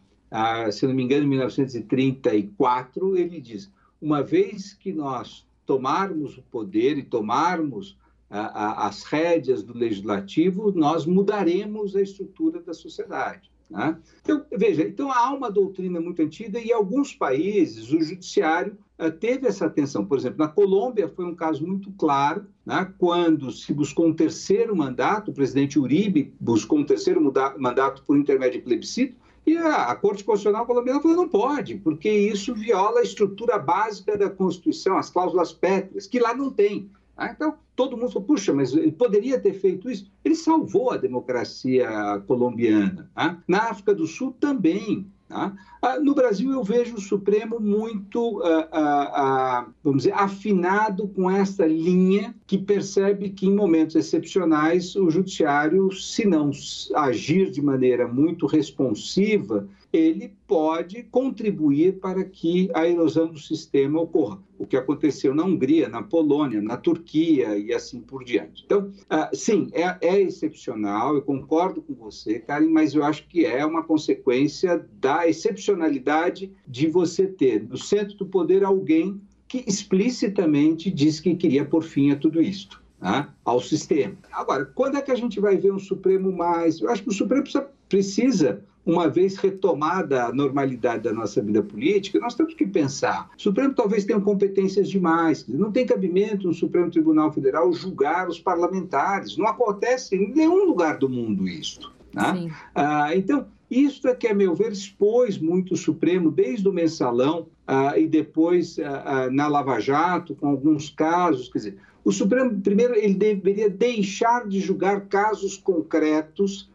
se 0.71 0.85
não 0.85 0.93
me 0.93 1.03
engano, 1.03 1.25
em 1.25 1.29
1934, 1.29 3.17
ele 3.17 3.41
diz: 3.41 3.71
uma 4.01 4.21
vez 4.23 4.73
que 4.73 4.93
nós 4.93 5.45
tomarmos 5.65 6.37
o 6.37 6.43
poder 6.43 6.97
e 6.97 7.03
tomarmos 7.03 7.97
as 8.29 9.03
rédeas 9.03 9.61
do 9.61 9.77
legislativo, 9.77 10.71
nós 10.71 11.05
mudaremos 11.05 11.95
a 11.95 12.01
estrutura 12.01 12.61
da 12.61 12.73
sociedade. 12.73 13.51
Né? 13.69 13.97
Então, 14.21 14.45
veja, 14.51 14.83
então 14.83 15.11
há 15.11 15.33
uma 15.33 15.49
doutrina 15.49 15.99
muito 15.99 16.21
antiga 16.21 16.59
e 16.59 16.71
alguns 16.71 17.13
países 17.13 17.91
o 17.91 18.01
judiciário 18.01 18.77
teve 19.09 19.47
essa 19.47 19.65
atenção. 19.65 20.05
Por 20.05 20.17
exemplo, 20.17 20.37
na 20.39 20.47
Colômbia 20.47 21.07
foi 21.07 21.25
um 21.25 21.33
caso 21.33 21.65
muito 21.65 21.91
claro, 21.93 22.45
né, 22.65 22.91
quando 22.97 23.51
se 23.51 23.73
buscou 23.73 24.05
um 24.05 24.13
terceiro 24.13 24.75
mandato, 24.75 25.31
o 25.31 25.33
presidente 25.33 25.79
Uribe 25.79 26.33
buscou 26.39 26.77
um 26.79 26.85
terceiro 26.85 27.21
mandato 27.57 28.03
por 28.03 28.17
intermédio 28.17 28.59
de 28.59 28.65
plebiscito, 28.65 29.15
e 29.45 29.57
a, 29.57 29.95
Corte 29.95 30.23
Constitucional 30.23 30.67
colombiana 30.67 31.01
falou 31.01 31.17
não 31.17 31.27
pode, 31.27 31.75
porque 31.75 32.09
isso 32.09 32.53
viola 32.53 32.99
a 32.99 33.03
estrutura 33.03 33.57
básica 33.57 34.15
da 34.17 34.29
Constituição, 34.29 34.97
as 34.97 35.09
cláusulas 35.09 35.51
pétreas, 35.51 36.05
que 36.05 36.19
lá 36.19 36.35
não 36.35 36.51
tem. 36.51 36.89
Ah, 37.17 37.31
então, 37.35 37.55
todo 37.75 37.97
mundo 37.97 38.11
falou, 38.11 38.27
puxa, 38.27 38.53
mas 38.53 38.73
ele 38.73 38.91
poderia 38.91 39.39
ter 39.39 39.53
feito 39.53 39.89
isso. 39.89 40.09
Ele 40.23 40.35
salvou 40.35 40.91
a 40.91 40.97
democracia 40.97 41.87
colombiana. 42.25 43.11
Tá? 43.13 43.37
Na 43.47 43.69
África 43.69 43.93
do 43.93 44.07
Sul 44.07 44.35
também. 44.39 45.05
Tá? 45.31 45.53
Ah, 45.81 45.97
no 45.97 46.13
Brasil, 46.13 46.51
eu 46.51 46.61
vejo 46.61 46.95
o 46.95 47.01
Supremo 47.01 47.57
muito, 47.57 48.41
ah, 48.43 48.67
ah, 48.73 49.67
vamos 49.81 50.03
dizer, 50.03 50.13
afinado 50.13 51.07
com 51.07 51.31
essa 51.31 51.65
linha 51.65 52.35
que 52.45 52.57
percebe 52.57 53.29
que, 53.29 53.47
em 53.47 53.55
momentos 53.55 53.95
excepcionais, 53.95 54.93
o 54.93 55.09
Judiciário, 55.09 55.89
se 55.93 56.25
não 56.25 56.51
agir 56.95 57.49
de 57.49 57.61
maneira 57.61 58.09
muito 58.09 58.45
responsiva, 58.45 59.69
ele 59.91 60.33
pode 60.47 61.03
contribuir 61.03 61.99
para 61.99 62.23
que 62.23 62.69
a 62.73 62.87
erosão 62.87 63.27
do 63.27 63.39
sistema 63.39 63.99
ocorra. 63.99 64.39
O 64.57 64.65
que 64.65 64.77
aconteceu 64.77 65.33
na 65.33 65.43
Hungria, 65.43 65.89
na 65.89 66.01
Polônia, 66.01 66.61
na 66.61 66.77
Turquia 66.77 67.57
e 67.57 67.73
assim 67.73 67.99
por 67.99 68.23
diante. 68.23 68.63
Então, 68.65 68.89
uh, 68.89 69.35
sim, 69.35 69.69
é, 69.73 69.97
é, 70.01 70.21
excepcional, 70.21 71.15
eu 71.15 71.21
concordo 71.21 71.81
com 71.81 71.93
você, 71.93 72.39
Karen, 72.39 72.69
mas 72.69 72.93
eu 72.93 73.03
acho 73.03 73.27
que 73.27 73.45
é 73.45 73.65
uma 73.65 73.83
consequência 73.83 74.85
da 74.99 75.27
excepcionalidade 75.27 76.51
de 76.67 76.87
você 76.87 77.27
ter 77.27 77.67
no 77.67 77.77
centro 77.77 78.15
do 78.17 78.25
poder 78.25 78.63
alguém 78.63 79.19
que 79.47 79.63
explicitamente 79.67 80.89
diz 80.89 81.19
que 81.19 81.35
queria 81.35 81.65
pôr 81.65 81.83
fim 81.83 82.11
a 82.11 82.15
tudo 82.15 82.41
isto. 82.41 82.81
Né, 83.01 83.27
ao 83.43 83.59
sistema. 83.59 84.15
Agora, 84.31 84.63
quando 84.63 84.95
é 84.95 85.01
que 85.01 85.09
a 85.09 85.15
gente 85.15 85.39
vai 85.39 85.57
ver 85.57 85.73
um 85.73 85.79
Supremo 85.79 86.31
mais? 86.31 86.79
Eu 86.79 86.87
acho 86.87 87.01
que 87.01 87.09
o 87.09 87.11
Supremo 87.11 87.43
precisa 87.89 88.63
uma 88.85 89.07
vez 89.07 89.37
retomada 89.37 90.25
a 90.25 90.33
normalidade 90.33 91.03
da 91.03 91.13
nossa 91.13 91.41
vida 91.41 91.61
política, 91.61 92.19
nós 92.19 92.35
temos 92.35 92.53
que 92.53 92.65
pensar. 92.65 93.29
O 93.37 93.41
Supremo 93.41 93.73
talvez 93.73 94.05
tenha 94.05 94.19
competências 94.19 94.89
demais. 94.89 95.47
Não 95.47 95.71
tem 95.71 95.85
cabimento 95.85 96.47
no 96.47 96.53
Supremo 96.53 96.89
Tribunal 96.89 97.31
Federal 97.31 97.71
julgar 97.73 98.27
os 98.27 98.39
parlamentares. 98.39 99.37
Não 99.37 99.47
acontece 99.47 100.15
em 100.15 100.33
nenhum 100.33 100.65
lugar 100.65 100.97
do 100.97 101.07
mundo 101.07 101.47
isso. 101.47 101.91
Né? 102.13 102.51
Ah, 102.73 103.15
então, 103.15 103.45
isso 103.69 104.07
é 104.07 104.15
que, 104.15 104.27
a 104.27 104.33
meu 104.33 104.55
ver, 104.55 104.71
expôs 104.71 105.37
muito 105.37 105.75
o 105.75 105.77
Supremo, 105.77 106.31
desde 106.31 106.67
o 106.67 106.73
mensalão 106.73 107.47
ah, 107.67 107.97
e 107.97 108.07
depois 108.07 108.79
ah, 108.79 109.03
ah 109.05 109.31
na 109.31 109.47
Lava 109.47 109.79
Jato, 109.79 110.35
com 110.35 110.47
alguns 110.47 110.89
casos. 110.89 111.49
Quer 111.49 111.57
dizer, 111.59 111.77
o 112.03 112.11
Supremo, 112.11 112.59
primeiro, 112.61 112.95
ele 112.95 113.13
deveria 113.13 113.69
deixar 113.69 114.47
de 114.47 114.59
julgar 114.59 115.01
casos 115.01 115.55
concretos 115.55 116.70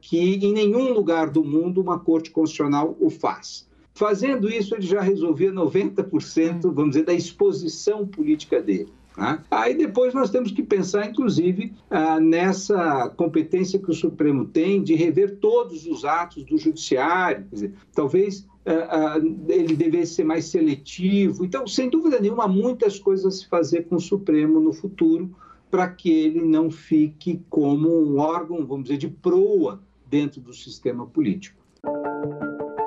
que 0.00 0.34
em 0.44 0.52
nenhum 0.52 0.92
lugar 0.92 1.30
do 1.30 1.44
mundo 1.44 1.80
uma 1.80 1.98
corte 1.98 2.30
constitucional 2.30 2.96
o 3.00 3.10
faz. 3.10 3.66
Fazendo 3.96 4.50
isso, 4.50 4.74
ele 4.74 4.86
já 4.86 5.00
resolvia 5.00 5.50
90%, 5.50 6.70
vamos 6.70 6.90
dizer, 6.90 7.04
da 7.04 7.14
exposição 7.14 8.06
política 8.06 8.60
dele. 8.60 8.92
Né? 9.16 9.42
Aí 9.50 9.74
depois 9.74 10.12
nós 10.12 10.28
temos 10.28 10.52
que 10.52 10.62
pensar, 10.62 11.06
inclusive, 11.06 11.72
ah, 11.88 12.20
nessa 12.20 13.08
competência 13.16 13.78
que 13.78 13.90
o 13.90 13.94
Supremo 13.94 14.44
tem 14.44 14.82
de 14.82 14.94
rever 14.94 15.36
todos 15.36 15.86
os 15.86 16.04
atos 16.04 16.44
do 16.44 16.58
Judiciário. 16.58 17.46
Quer 17.48 17.54
dizer, 17.54 17.72
talvez 17.94 18.46
ah, 18.66 19.14
ah, 19.16 19.18
ele 19.48 19.74
devesse 19.74 20.16
ser 20.16 20.24
mais 20.24 20.44
seletivo. 20.44 21.44
Então, 21.44 21.66
sem 21.66 21.88
dúvida 21.88 22.20
nenhuma, 22.20 22.44
há 22.44 22.48
muitas 22.48 22.98
coisas 22.98 23.26
a 23.26 23.30
se 23.30 23.48
fazer 23.48 23.84
com 23.84 23.96
o 23.96 24.00
Supremo 24.00 24.60
no 24.60 24.74
futuro 24.74 25.34
para 25.70 25.88
que 25.88 26.10
ele 26.10 26.42
não 26.42 26.70
fique 26.70 27.42
como 27.50 27.88
um 27.88 28.18
órgão, 28.18 28.66
vamos 28.66 28.84
dizer, 28.84 28.98
de 28.98 29.08
proa 29.08 29.80
dentro 30.08 30.40
do 30.40 30.52
sistema 30.52 31.06
político. 31.06 31.62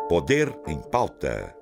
Poder 0.07 0.57
em 0.67 0.81
pauta. 0.89 1.58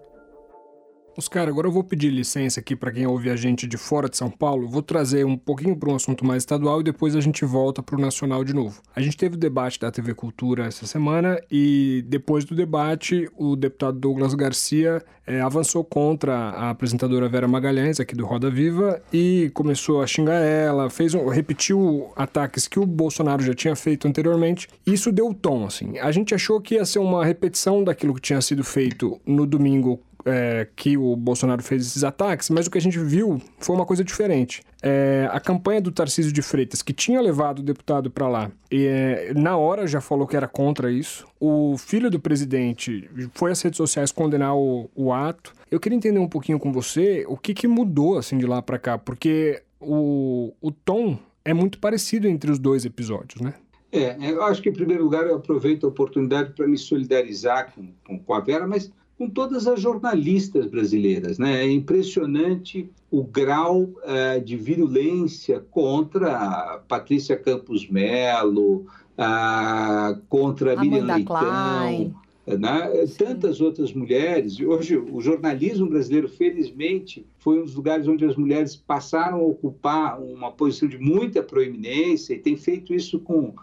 Oscar, 1.20 1.48
agora 1.48 1.66
eu 1.66 1.72
vou 1.72 1.84
pedir 1.84 2.12
licença 2.12 2.60
aqui 2.60 2.76
para 2.76 2.92
quem 2.92 3.08
ouve 3.08 3.32
a 3.32 3.36
gente 3.36 3.66
de 3.66 3.76
fora 3.76 4.08
de 4.08 4.16
São 4.16 4.30
Paulo. 4.30 4.70
Vou 4.70 4.84
trazer 4.84 5.26
um 5.26 5.36
pouquinho 5.36 5.76
para 5.76 5.90
um 5.90 5.96
assunto 5.96 6.24
mais 6.24 6.44
estadual 6.44 6.80
e 6.80 6.84
depois 6.84 7.16
a 7.16 7.22
gente 7.22 7.44
volta 7.44 7.82
para 7.82 7.96
o 7.96 8.00
nacional 8.00 8.44
de 8.44 8.54
novo. 8.54 8.84
A 8.96 9.02
gente 9.02 9.18
teve 9.18 9.34
o 9.34 9.40
debate 9.40 9.80
da 9.80 9.90
TV 9.90 10.14
Cultura 10.14 10.68
essa 10.68 10.86
semana 10.86 11.42
e 11.50 12.06
depois 12.08 12.46
do 12.46 12.54
debate, 12.54 13.28
o 13.36 13.56
deputado 13.56 13.98
Douglas 13.98 14.36
Garcia 14.36 15.04
é, 15.26 15.42
avançou 15.42 15.84
contra 15.84 16.36
a 16.36 16.70
apresentadora 16.70 17.28
Vera 17.28 17.48
Magalhães, 17.48 18.00
aqui 18.00 18.16
do 18.16 18.24
Roda 18.24 18.52
Viva, 18.52 19.02
e 19.12 19.50
começou 19.56 20.04
a 20.04 20.08
xingar 20.08 20.40
ela, 20.40 20.88
fez 20.88 21.16
um, 21.16 21.28
repetiu 21.28 22.12
ataques 22.16 22.68
que 22.68 22.80
o 22.80 22.86
Bolsonaro 22.86 23.42
já 23.44 23.56
tinha 23.56 23.76
feito 23.76 24.08
anteriormente. 24.08 24.70
Isso 24.86 25.12
deu 25.12 25.34
tom, 25.34 25.66
assim. 25.66 25.98
A 25.98 26.12
gente 26.12 26.36
achou 26.36 26.62
que 26.62 26.76
ia 26.76 26.86
ser 26.86 27.00
uma 27.00 27.26
repetição 27.26 27.84
daquilo 27.84 28.14
que 28.14 28.22
tinha 28.22 28.40
sido 28.40 28.64
feito 28.64 29.20
no 29.26 29.48
domingo 29.48 30.00
é, 30.26 30.68
que 30.76 30.98
o 30.98 31.16
Bolsonaro 31.16 31.64
fez 31.64 31.86
esses 31.86 32.04
ataques, 32.04 32.50
mas 32.50 32.68
o 32.68 32.72
que 32.72 32.78
a 32.78 32.82
gente 32.82 33.00
viu 33.00 33.42
foi 33.60 33.76
uma 33.76 33.86
coisa 33.86 34.04
diferente. 34.04 34.62
É, 34.82 35.28
a 35.32 35.40
campanha 35.40 35.82
do 35.82 35.92
Tarcísio 35.92 36.32
de 36.32 36.42
Freitas, 36.42 36.82
que 36.82 36.94
tinha 36.94 37.22
levado 37.22 37.60
o 37.60 37.64
deputado 37.64 38.12
para 38.12 38.28
lá, 38.28 38.52
e, 38.72 38.86
é, 38.86 39.34
na 39.34 39.58
hora 39.58 39.88
já 39.88 40.02
falou 40.02 40.28
que 40.28 40.36
era 40.36 40.48
contra 40.48 40.92
isso. 40.92 41.28
O 41.40 41.78
filho 41.78 42.10
do 42.10 42.20
presidente 42.20 43.10
foi 43.34 43.52
às 43.52 43.62
redes 43.62 43.78
sociais 43.78 44.12
condenar 44.12 44.56
o, 44.56 44.90
o 44.96 45.14
ato. 45.14 45.54
Eu 45.70 45.80
queria 45.80 45.98
entender 45.98 46.20
um 46.20 46.28
pouquinho 46.28 46.60
com 46.60 46.72
você 46.72 47.26
o 47.28 47.38
que, 47.38 47.54
que 47.54 47.68
mudou 47.68 48.18
assim 48.18 48.38
de 48.38 48.46
lá 48.46 48.62
para 48.62 48.78
cá, 48.78 48.98
porque 48.98 49.62
o, 49.80 50.54
o 50.62 50.72
tom 50.72 51.18
é 51.44 51.54
muito 51.54 51.80
parecido 51.80 52.28
entre 52.28 52.52
os 52.52 52.60
dois 52.60 52.86
episódios, 52.86 53.42
né? 53.42 53.54
É, 53.92 54.18
eu 54.30 54.44
acho 54.44 54.62
que, 54.62 54.70
em 54.70 54.74
primeiro 54.74 55.04
lugar, 55.04 55.26
eu 55.26 55.36
aproveito 55.36 55.86
a 55.86 55.90
oportunidade 55.90 56.52
para 56.54 56.68
me 56.68 56.78
solidarizar 56.78 57.74
com, 57.74 57.88
com, 58.06 58.20
com, 58.20 58.34
a 58.34 58.40
Vera, 58.42 58.68
mas 58.68 58.92
com 59.18 59.28
todas 59.28 59.68
as 59.68 59.82
jornalistas 59.82 60.68
brasileiras. 60.68 61.40
Né? 61.40 61.64
É 61.64 61.72
impressionante 61.72 62.90
o 63.10 63.24
grau 63.24 63.84
uh, 63.84 64.42
de 64.44 64.56
virulência 64.56 65.60
contra 65.72 66.38
a 66.38 66.78
Patrícia 66.88 67.36
Campos 67.36 67.90
Melo, 67.90 68.86
uh, 69.18 70.22
contra 70.30 70.74
a 70.74 70.80
Miriam 70.80 71.06
Leitão, 71.06 72.16
né? 72.46 73.06
tantas 73.18 73.60
outras 73.60 73.92
mulheres. 73.92 74.60
Hoje, 74.60 74.98
o 74.98 75.20
jornalismo 75.20 75.90
brasileiro, 75.90 76.30
felizmente, 76.30 77.26
foi 77.40 77.60
um 77.60 77.64
dos 77.64 77.74
lugares 77.74 78.08
onde 78.08 78.24
as 78.24 78.36
mulheres 78.36 78.76
passaram 78.76 79.40
a 79.40 79.44
ocupar 79.44 80.22
uma 80.22 80.52
posição 80.52 80.88
de 80.88 81.00
muita 81.00 81.42
proeminência 81.42 82.36
e 82.36 82.40
tem 82.40 82.56
feito 82.56 82.94
isso 82.94 83.20
com, 83.20 83.54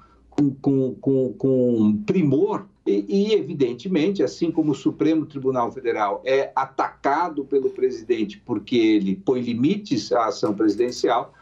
com, 0.61 0.95
com, 1.01 1.33
com 1.33 2.03
primor 2.05 2.67
e, 2.87 3.05
e, 3.09 3.33
evidentemente, 3.33 4.23
assim 4.23 4.51
como 4.51 4.73
o 4.73 4.75
Supremo 4.75 5.25
Tribunal 5.25 5.73
Federal 5.73 6.23
é 6.25 6.53
atacado 6.55 7.45
pelo 7.45 7.71
presidente 7.71 8.39
porque 8.45 8.77
ele 8.77 9.17
põe 9.17 9.41
limites 9.41 10.13
à 10.13 10.27
ação 10.27 10.55
presidencial, 10.55 11.33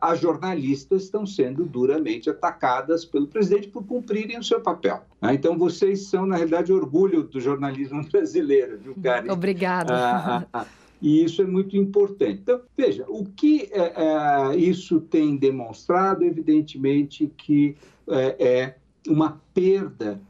as 0.00 0.20
jornalistas 0.20 1.04
estão 1.04 1.24
sendo 1.26 1.64
duramente 1.64 2.28
atacadas 2.28 3.06
pelo 3.06 3.26
presidente 3.26 3.68
por 3.68 3.82
cumprirem 3.84 4.38
o 4.38 4.44
seu 4.44 4.60
papel. 4.60 5.02
Né? 5.20 5.34
Então, 5.34 5.56
vocês 5.56 6.08
são, 6.08 6.26
na 6.26 6.36
realidade, 6.36 6.70
orgulho 6.72 7.22
do 7.22 7.40
jornalismo 7.40 8.04
brasileiro, 8.12 8.78
viu, 8.78 8.94
Karen? 9.02 9.32
Obrigada. 9.32 9.94
Ah, 9.94 10.36
ah, 10.36 10.46
ah. 10.52 10.66
E 11.00 11.24
isso 11.24 11.42
é 11.42 11.46
muito 11.46 11.76
importante. 11.76 12.40
Então, 12.42 12.60
veja, 12.76 13.04
o 13.08 13.24
que 13.24 13.68
é, 13.72 14.52
é, 14.52 14.56
isso 14.56 15.00
tem 15.00 15.36
demonstrado, 15.36 16.22
evidentemente, 16.22 17.32
que 17.36 17.74
é, 18.08 18.36
é 18.38 18.74
uma 19.08 19.40
perda 19.52 20.20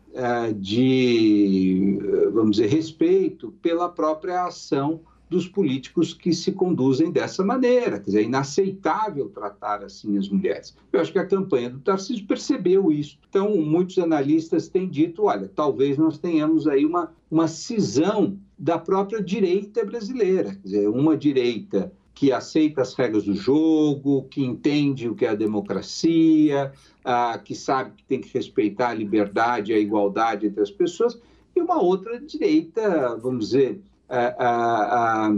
de, 0.58 1.98
vamos 2.32 2.56
dizer, 2.56 2.68
respeito 2.68 3.52
pela 3.62 3.88
própria 3.88 4.44
ação 4.44 5.00
dos 5.32 5.48
políticos 5.48 6.12
que 6.12 6.32
se 6.34 6.52
conduzem 6.52 7.10
dessa 7.10 7.42
maneira. 7.42 7.98
Quer 7.98 8.04
dizer, 8.04 8.20
é 8.20 8.24
inaceitável 8.24 9.30
tratar 9.30 9.82
assim 9.82 10.18
as 10.18 10.28
mulheres. 10.28 10.76
Eu 10.92 11.00
acho 11.00 11.10
que 11.10 11.18
a 11.18 11.26
campanha 11.26 11.70
do 11.70 11.80
Tarcísio 11.80 12.26
percebeu 12.26 12.92
isso. 12.92 13.18
Então, 13.30 13.56
muitos 13.56 13.98
analistas 13.98 14.68
têm 14.68 14.86
dito, 14.86 15.24
olha, 15.24 15.50
talvez 15.52 15.96
nós 15.96 16.18
tenhamos 16.18 16.68
aí 16.68 16.84
uma, 16.84 17.10
uma 17.30 17.48
cisão 17.48 18.36
da 18.58 18.78
própria 18.78 19.22
direita 19.22 19.84
brasileira. 19.84 20.50
Quer 20.50 20.62
dizer, 20.62 20.88
uma 20.88 21.16
direita 21.16 21.90
que 22.14 22.32
aceita 22.32 22.82
as 22.82 22.94
regras 22.94 23.24
do 23.24 23.34
jogo, 23.34 24.24
que 24.24 24.44
entende 24.44 25.08
o 25.08 25.14
que 25.14 25.24
é 25.24 25.30
a 25.30 25.34
democracia, 25.34 26.72
ah, 27.04 27.38
que 27.42 27.54
sabe 27.54 27.92
que 27.96 28.04
tem 28.04 28.20
que 28.20 28.32
respeitar 28.32 28.90
a 28.90 28.94
liberdade 28.94 29.72
e 29.72 29.74
a 29.74 29.78
igualdade 29.78 30.46
entre 30.46 30.62
as 30.62 30.70
pessoas, 30.70 31.18
e 31.54 31.60
uma 31.60 31.80
outra 31.80 32.20
direita, 32.20 33.16
vamos 33.16 33.46
dizer, 33.46 33.80
ah, 34.08 34.36
ah, 34.38 35.30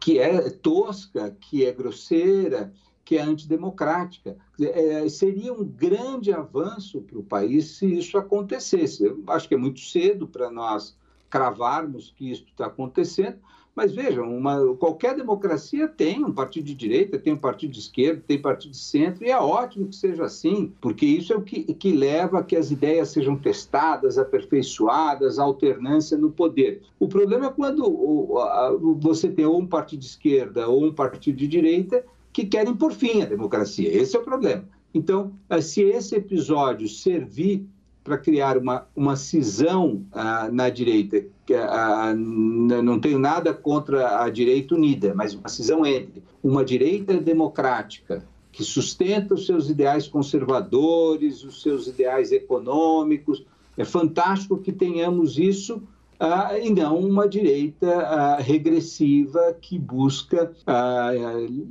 que 0.00 0.18
é 0.18 0.50
tosca, 0.50 1.36
que 1.40 1.64
é 1.64 1.72
grosseira, 1.72 2.72
que 3.04 3.16
é 3.16 3.22
antidemocrática. 3.22 4.36
É, 4.60 5.08
seria 5.08 5.50
um 5.52 5.64
grande 5.64 6.30
avanço 6.30 7.00
para 7.00 7.18
o 7.18 7.22
país 7.22 7.78
se 7.78 7.86
isso 7.86 8.18
acontecesse. 8.18 9.02
Eu 9.02 9.22
acho 9.28 9.48
que 9.48 9.54
é 9.54 9.56
muito 9.56 9.80
cedo 9.80 10.28
para 10.28 10.50
nós 10.50 10.94
cravarmos 11.30 12.12
que 12.14 12.30
isso 12.30 12.44
está 12.48 12.66
acontecendo, 12.66 13.38
mas 13.78 13.94
vejam, 13.94 14.36
uma, 14.36 14.74
qualquer 14.74 15.14
democracia 15.14 15.86
tem 15.86 16.24
um 16.24 16.32
partido 16.32 16.64
de 16.64 16.74
direita, 16.74 17.16
tem 17.16 17.32
um 17.32 17.38
partido 17.38 17.70
de 17.70 17.78
esquerda, 17.78 18.20
tem 18.26 18.36
partido 18.36 18.72
de 18.72 18.76
centro, 18.76 19.24
e 19.24 19.30
é 19.30 19.38
ótimo 19.38 19.86
que 19.86 19.94
seja 19.94 20.24
assim, 20.24 20.72
porque 20.80 21.06
isso 21.06 21.32
é 21.32 21.36
o 21.36 21.42
que, 21.42 21.62
que 21.62 21.92
leva 21.92 22.40
a 22.40 22.42
que 22.42 22.56
as 22.56 22.72
ideias 22.72 23.10
sejam 23.10 23.36
testadas, 23.36 24.18
aperfeiçoadas, 24.18 25.38
alternância 25.38 26.18
no 26.18 26.28
poder. 26.28 26.82
O 26.98 27.06
problema 27.06 27.46
é 27.46 27.50
quando 27.50 28.36
a, 28.40 28.76
você 28.98 29.28
tem 29.28 29.44
ou 29.44 29.60
um 29.60 29.66
partido 29.66 30.00
de 30.00 30.06
esquerda 30.06 30.66
ou 30.66 30.84
um 30.84 30.92
partido 30.92 31.36
de 31.36 31.46
direita 31.46 32.04
que 32.32 32.46
querem 32.46 32.74
por 32.74 32.90
fim 32.90 33.22
a 33.22 33.26
democracia. 33.26 33.88
Esse 33.96 34.16
é 34.16 34.18
o 34.18 34.24
problema. 34.24 34.68
Então, 34.92 35.30
se 35.62 35.82
esse 35.82 36.16
episódio 36.16 36.88
servir 36.88 37.64
para 38.08 38.16
criar 38.16 38.56
uma, 38.56 38.86
uma 38.96 39.16
cisão 39.16 40.02
ah, 40.12 40.48
na 40.50 40.70
direita. 40.70 41.22
Ah, 41.54 42.14
não 42.14 42.98
tenho 42.98 43.18
nada 43.18 43.52
contra 43.52 44.22
a 44.22 44.30
direita 44.30 44.74
unida, 44.74 45.12
mas 45.14 45.34
uma 45.34 45.48
cisão 45.48 45.84
entre 45.84 46.22
uma 46.42 46.64
direita 46.64 47.18
democrática 47.18 48.24
que 48.50 48.64
sustenta 48.64 49.34
os 49.34 49.44
seus 49.44 49.68
ideais 49.68 50.08
conservadores, 50.08 51.44
os 51.44 51.60
seus 51.62 51.86
ideais 51.86 52.32
econômicos. 52.32 53.44
É 53.76 53.84
fantástico 53.84 54.56
que 54.58 54.72
tenhamos 54.72 55.38
isso 55.38 55.82
ah, 56.18 56.58
e 56.58 56.70
não 56.70 56.98
uma 56.98 57.28
direita 57.28 57.88
ah, 57.88 58.36
regressiva 58.40 59.54
que 59.60 59.78
busca 59.78 60.50
ah, 60.66 61.12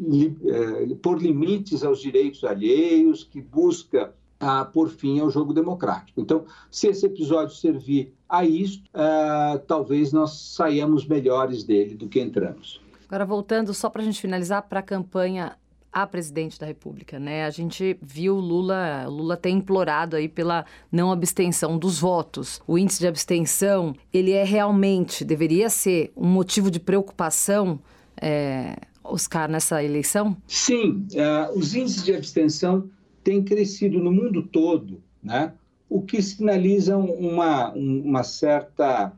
li, 0.07 0.37
eh, 0.45 0.95
pôr 1.01 1.19
limites 1.19 1.83
aos 1.83 1.99
direitos 1.99 2.43
alheios, 2.43 3.23
que 3.23 3.41
busca 3.41 4.13
a 4.39 4.65
por 4.65 4.89
fim 4.89 5.19
ao 5.19 5.29
jogo 5.29 5.53
democrático. 5.53 6.21
Então, 6.21 6.45
se 6.69 6.87
esse 6.87 7.05
episódio 7.05 7.55
servir 7.55 8.13
a 8.29 8.45
isso, 8.45 8.83
uh, 8.93 9.57
talvez 9.59 10.11
nós 10.11 10.31
saiamos 10.55 11.05
melhores 11.07 11.63
dele 11.63 11.95
do 11.95 12.07
que 12.07 12.19
entramos. 12.19 12.81
Agora, 13.07 13.25
voltando 13.25 13.73
só 13.73 13.89
para 13.89 14.01
a 14.01 14.05
gente 14.05 14.19
finalizar 14.19 14.63
para 14.63 14.81
a 14.81 14.83
campanha 14.83 15.55
a 15.91 16.05
presidente 16.05 16.59
da 16.59 16.65
República, 16.65 17.17
né? 17.17 17.45
A 17.45 17.49
gente 17.49 17.97
viu 18.01 18.35
Lula, 18.35 19.07
Lula 19.07 19.35
ter 19.35 19.49
implorado 19.49 20.15
aí 20.15 20.27
pela 20.27 20.65
não 20.91 21.11
abstenção 21.11 21.77
dos 21.77 21.99
votos. 21.99 22.61
O 22.67 22.77
índice 22.77 22.99
de 22.99 23.07
abstenção, 23.07 23.95
ele 24.13 24.31
é 24.31 24.43
realmente, 24.43 25.25
deveria 25.25 25.69
ser 25.69 26.11
um 26.15 26.27
motivo 26.27 26.69
de 26.69 26.79
preocupação, 26.79 27.79
é, 28.21 28.75
Oscar, 29.03 29.49
nessa 29.49 29.83
eleição? 29.83 30.37
Sim, 30.45 31.07
uh, 31.13 31.57
os 31.57 31.73
índices 31.73 32.03
de 32.03 32.13
abstenção 32.13 32.89
tem 33.27 33.43
crescido 33.43 33.99
no 33.99 34.09
mundo 34.09 34.41
todo, 34.41 35.03
né? 35.21 35.51
o 35.89 36.01
que 36.01 36.21
sinaliza 36.21 36.95
uma, 36.95 37.73
uma 37.73 38.23
certa 38.23 39.11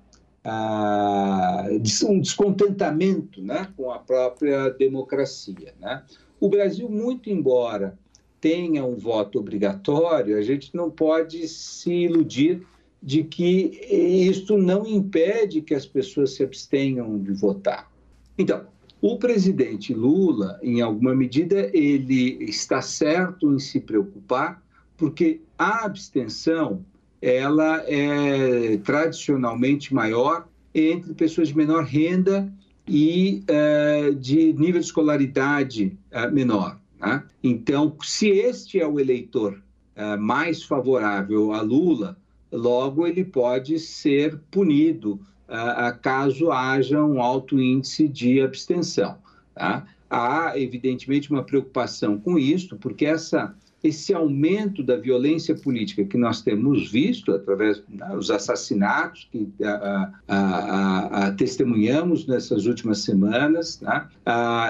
uh, 0.43 2.09
um 2.09 2.19
descontentamento 2.19 3.39
né? 3.39 3.67
com 3.77 3.91
a 3.91 3.99
própria 3.99 4.71
democracia. 4.71 5.75
Né? 5.79 6.01
O 6.39 6.49
Brasil, 6.49 6.89
muito 6.89 7.29
embora 7.29 7.99
tenha 8.41 8.83
um 8.83 8.95
voto 8.95 9.37
obrigatório, 9.37 10.39
a 10.39 10.41
gente 10.41 10.75
não 10.75 10.89
pode 10.89 11.47
se 11.47 11.91
iludir 11.91 12.65
de 13.03 13.23
que 13.23 13.79
isto 14.27 14.57
não 14.57 14.87
impede 14.87 15.61
que 15.61 15.75
as 15.75 15.85
pessoas 15.85 16.33
se 16.33 16.43
abstenham 16.43 17.19
de 17.19 17.31
votar. 17.33 17.91
Então, 18.39 18.65
o 19.01 19.17
presidente 19.17 19.93
Lula, 19.93 20.59
em 20.61 20.81
alguma 20.81 21.15
medida, 21.15 21.69
ele 21.73 22.43
está 22.43 22.81
certo 22.81 23.53
em 23.53 23.59
se 23.59 23.79
preocupar, 23.79 24.61
porque 24.97 25.41
a 25.57 25.85
abstenção 25.85 26.83
ela 27.21 27.83
é 27.87 28.77
tradicionalmente 28.77 29.93
maior 29.93 30.47
entre 30.73 31.13
pessoas 31.13 31.49
de 31.49 31.57
menor 31.57 31.83
renda 31.83 32.51
e 32.87 33.43
uh, 33.49 34.15
de 34.15 34.53
nível 34.53 34.79
de 34.79 34.85
escolaridade 34.85 35.97
uh, 36.11 36.33
menor. 36.33 36.79
Né? 36.99 37.23
Então, 37.43 37.95
se 38.03 38.27
este 38.27 38.79
é 38.79 38.87
o 38.87 38.99
eleitor 38.99 39.61
uh, 39.95 40.19
mais 40.19 40.63
favorável 40.63 41.53
a 41.53 41.61
Lula, 41.61 42.17
logo 42.51 43.05
ele 43.05 43.23
pode 43.23 43.79
ser 43.79 44.39
punido 44.51 45.19
caso 46.01 46.51
haja 46.51 47.03
um 47.03 47.21
alto 47.21 47.59
índice 47.59 48.07
de 48.07 48.41
abstenção. 48.41 49.17
Tá? 49.55 49.85
Há, 50.09 50.53
evidentemente, 50.55 51.29
uma 51.29 51.43
preocupação 51.43 52.17
com 52.17 52.39
isso, 52.39 52.77
porque 52.77 53.05
essa, 53.05 53.53
esse 53.83 54.13
aumento 54.13 54.81
da 54.83 54.95
violência 54.95 55.55
política 55.55 56.03
que 56.03 56.17
nós 56.17 56.41
temos 56.41 56.91
visto 56.91 57.31
através 57.31 57.81
dos 57.87 58.29
né, 58.29 58.35
assassinatos 58.35 59.27
que 59.31 59.47
a, 59.63 61.31
testemunhamos 61.37 62.25
nessas 62.25 62.65
últimas 62.65 62.99
semanas, 62.99 63.77
tá? 63.77 64.09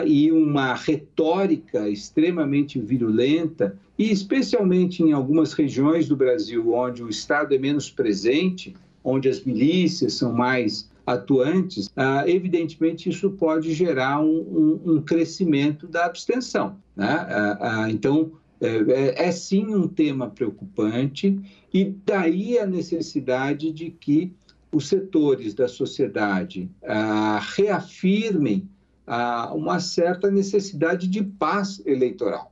e 0.05 0.31
uma 0.31 0.73
retórica 0.73 1.89
extremamente 1.89 2.79
virulenta, 2.79 3.77
e 3.97 4.11
especialmente 4.11 5.03
em 5.03 5.11
algumas 5.11 5.53
regiões 5.53 6.07
do 6.07 6.15
Brasil 6.15 6.73
onde 6.73 7.03
o 7.03 7.09
Estado 7.09 7.53
é 7.53 7.57
menos 7.57 7.89
presente, 7.89 8.73
onde 9.03 9.29
as 9.29 9.43
milícias 9.43 10.13
são 10.13 10.33
mais 10.33 10.89
atuantes, 11.05 11.89
ah, 11.95 12.23
evidentemente 12.27 13.09
isso 13.09 13.31
pode 13.31 13.73
gerar 13.73 14.19
um, 14.21 14.79
um, 14.85 14.93
um 14.93 15.01
crescimento 15.01 15.87
da 15.87 16.05
abstenção. 16.05 16.77
Né? 16.95 17.07
Ah, 17.07 17.57
ah, 17.59 17.91
então, 17.91 18.31
é, 18.61 18.67
é, 18.67 19.27
é, 19.27 19.31
sim 19.31 19.73
um 19.73 19.87
tema 19.87 20.29
preocupante, 20.29 21.39
e 21.73 21.85
daí 22.05 22.59
a 22.59 22.65
necessidade 22.65 23.71
de 23.71 23.89
que 23.89 24.33
os 24.71 24.87
setores 24.87 25.53
da 25.53 25.67
sociedade 25.67 26.69
ah, 26.83 27.39
reafirmem 27.55 28.69
ah, 29.07 29.51
uma 29.55 29.79
certa 29.79 30.29
necessidade 30.29 31.07
de 31.07 31.23
paz 31.23 31.81
eleitoral, 31.85 32.51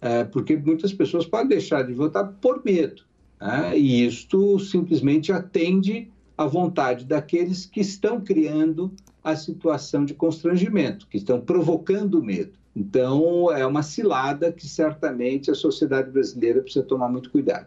é, 0.00 0.24
porque 0.24 0.56
muitas 0.56 0.92
pessoas 0.92 1.26
podem 1.26 1.48
deixar 1.48 1.82
de 1.82 1.92
votar 1.92 2.26
por 2.40 2.64
medo, 2.64 3.04
né? 3.42 3.76
e 3.76 4.06
isto 4.06 4.58
simplesmente 4.60 5.32
atende 5.32 6.10
à 6.38 6.46
vontade 6.46 7.04
daqueles 7.04 7.66
que 7.66 7.80
estão 7.80 8.20
criando 8.20 8.92
a 9.22 9.36
situação 9.36 10.04
de 10.04 10.14
constrangimento, 10.14 11.06
que 11.08 11.16
estão 11.16 11.40
provocando 11.40 12.22
medo. 12.22 12.52
Então, 12.74 13.52
é 13.52 13.66
uma 13.66 13.82
cilada 13.82 14.50
que 14.50 14.66
certamente 14.66 15.50
a 15.50 15.54
sociedade 15.54 16.10
brasileira 16.10 16.62
precisa 16.62 16.84
tomar 16.84 17.08
muito 17.08 17.30
cuidado. 17.30 17.66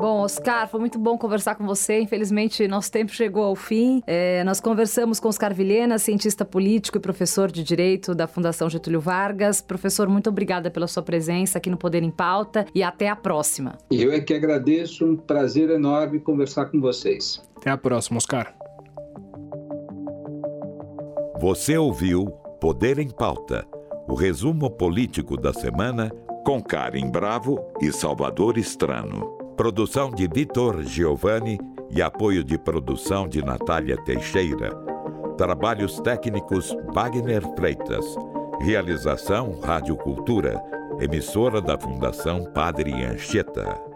Bom, 0.00 0.22
Oscar, 0.22 0.66
foi 0.66 0.80
muito 0.80 0.98
bom 0.98 1.18
conversar 1.18 1.56
com 1.56 1.66
você. 1.66 2.00
Infelizmente, 2.00 2.66
nosso 2.66 2.90
tempo 2.90 3.12
chegou 3.12 3.42
ao 3.42 3.54
fim. 3.54 4.02
É, 4.06 4.42
nós 4.44 4.58
conversamos 4.58 5.20
com 5.20 5.28
Oscar 5.28 5.52
Vilhena, 5.52 5.98
cientista 5.98 6.42
político 6.42 6.96
e 6.96 7.00
professor 7.02 7.50
de 7.50 7.62
Direito 7.62 8.14
da 8.14 8.26
Fundação 8.26 8.70
Getúlio 8.70 8.98
Vargas. 8.98 9.60
Professor, 9.60 10.08
muito 10.08 10.30
obrigada 10.30 10.70
pela 10.70 10.86
sua 10.86 11.02
presença 11.02 11.58
aqui 11.58 11.68
no 11.68 11.76
Poder 11.76 12.02
em 12.02 12.10
Pauta 12.10 12.64
e 12.74 12.82
até 12.82 13.10
a 13.10 13.14
próxima. 13.14 13.76
Eu 13.90 14.10
é 14.10 14.20
que 14.20 14.32
agradeço, 14.32 15.04
um 15.04 15.16
prazer 15.18 15.68
enorme 15.68 16.18
conversar 16.18 16.70
com 16.70 16.80
vocês. 16.80 17.42
Até 17.58 17.68
a 17.68 17.76
próxima, 17.76 18.16
Oscar. 18.16 18.54
Você 21.38 21.76
ouviu 21.76 22.24
Poder 22.58 22.98
em 22.98 23.10
Pauta, 23.10 23.66
o 24.08 24.14
resumo 24.14 24.70
político 24.70 25.36
da 25.36 25.52
semana 25.52 26.10
com 26.42 26.62
Karen 26.62 27.10
Bravo 27.10 27.62
e 27.82 27.92
Salvador 27.92 28.56
Estrano. 28.56 29.39
Produção 29.60 30.10
de 30.10 30.26
Vitor 30.26 30.82
Giovanni 30.84 31.58
e 31.90 32.00
apoio 32.00 32.42
de 32.42 32.56
produção 32.56 33.28
de 33.28 33.44
Natália 33.44 33.94
Teixeira. 34.04 34.70
Trabalhos 35.36 36.00
técnicos 36.00 36.74
Wagner 36.94 37.42
Freitas. 37.54 38.06
Realização 38.62 39.60
Rádio 39.60 39.96
Cultura, 39.96 40.58
emissora 40.98 41.60
da 41.60 41.78
Fundação 41.78 42.50
Padre 42.54 43.04
Anchieta. 43.04 43.89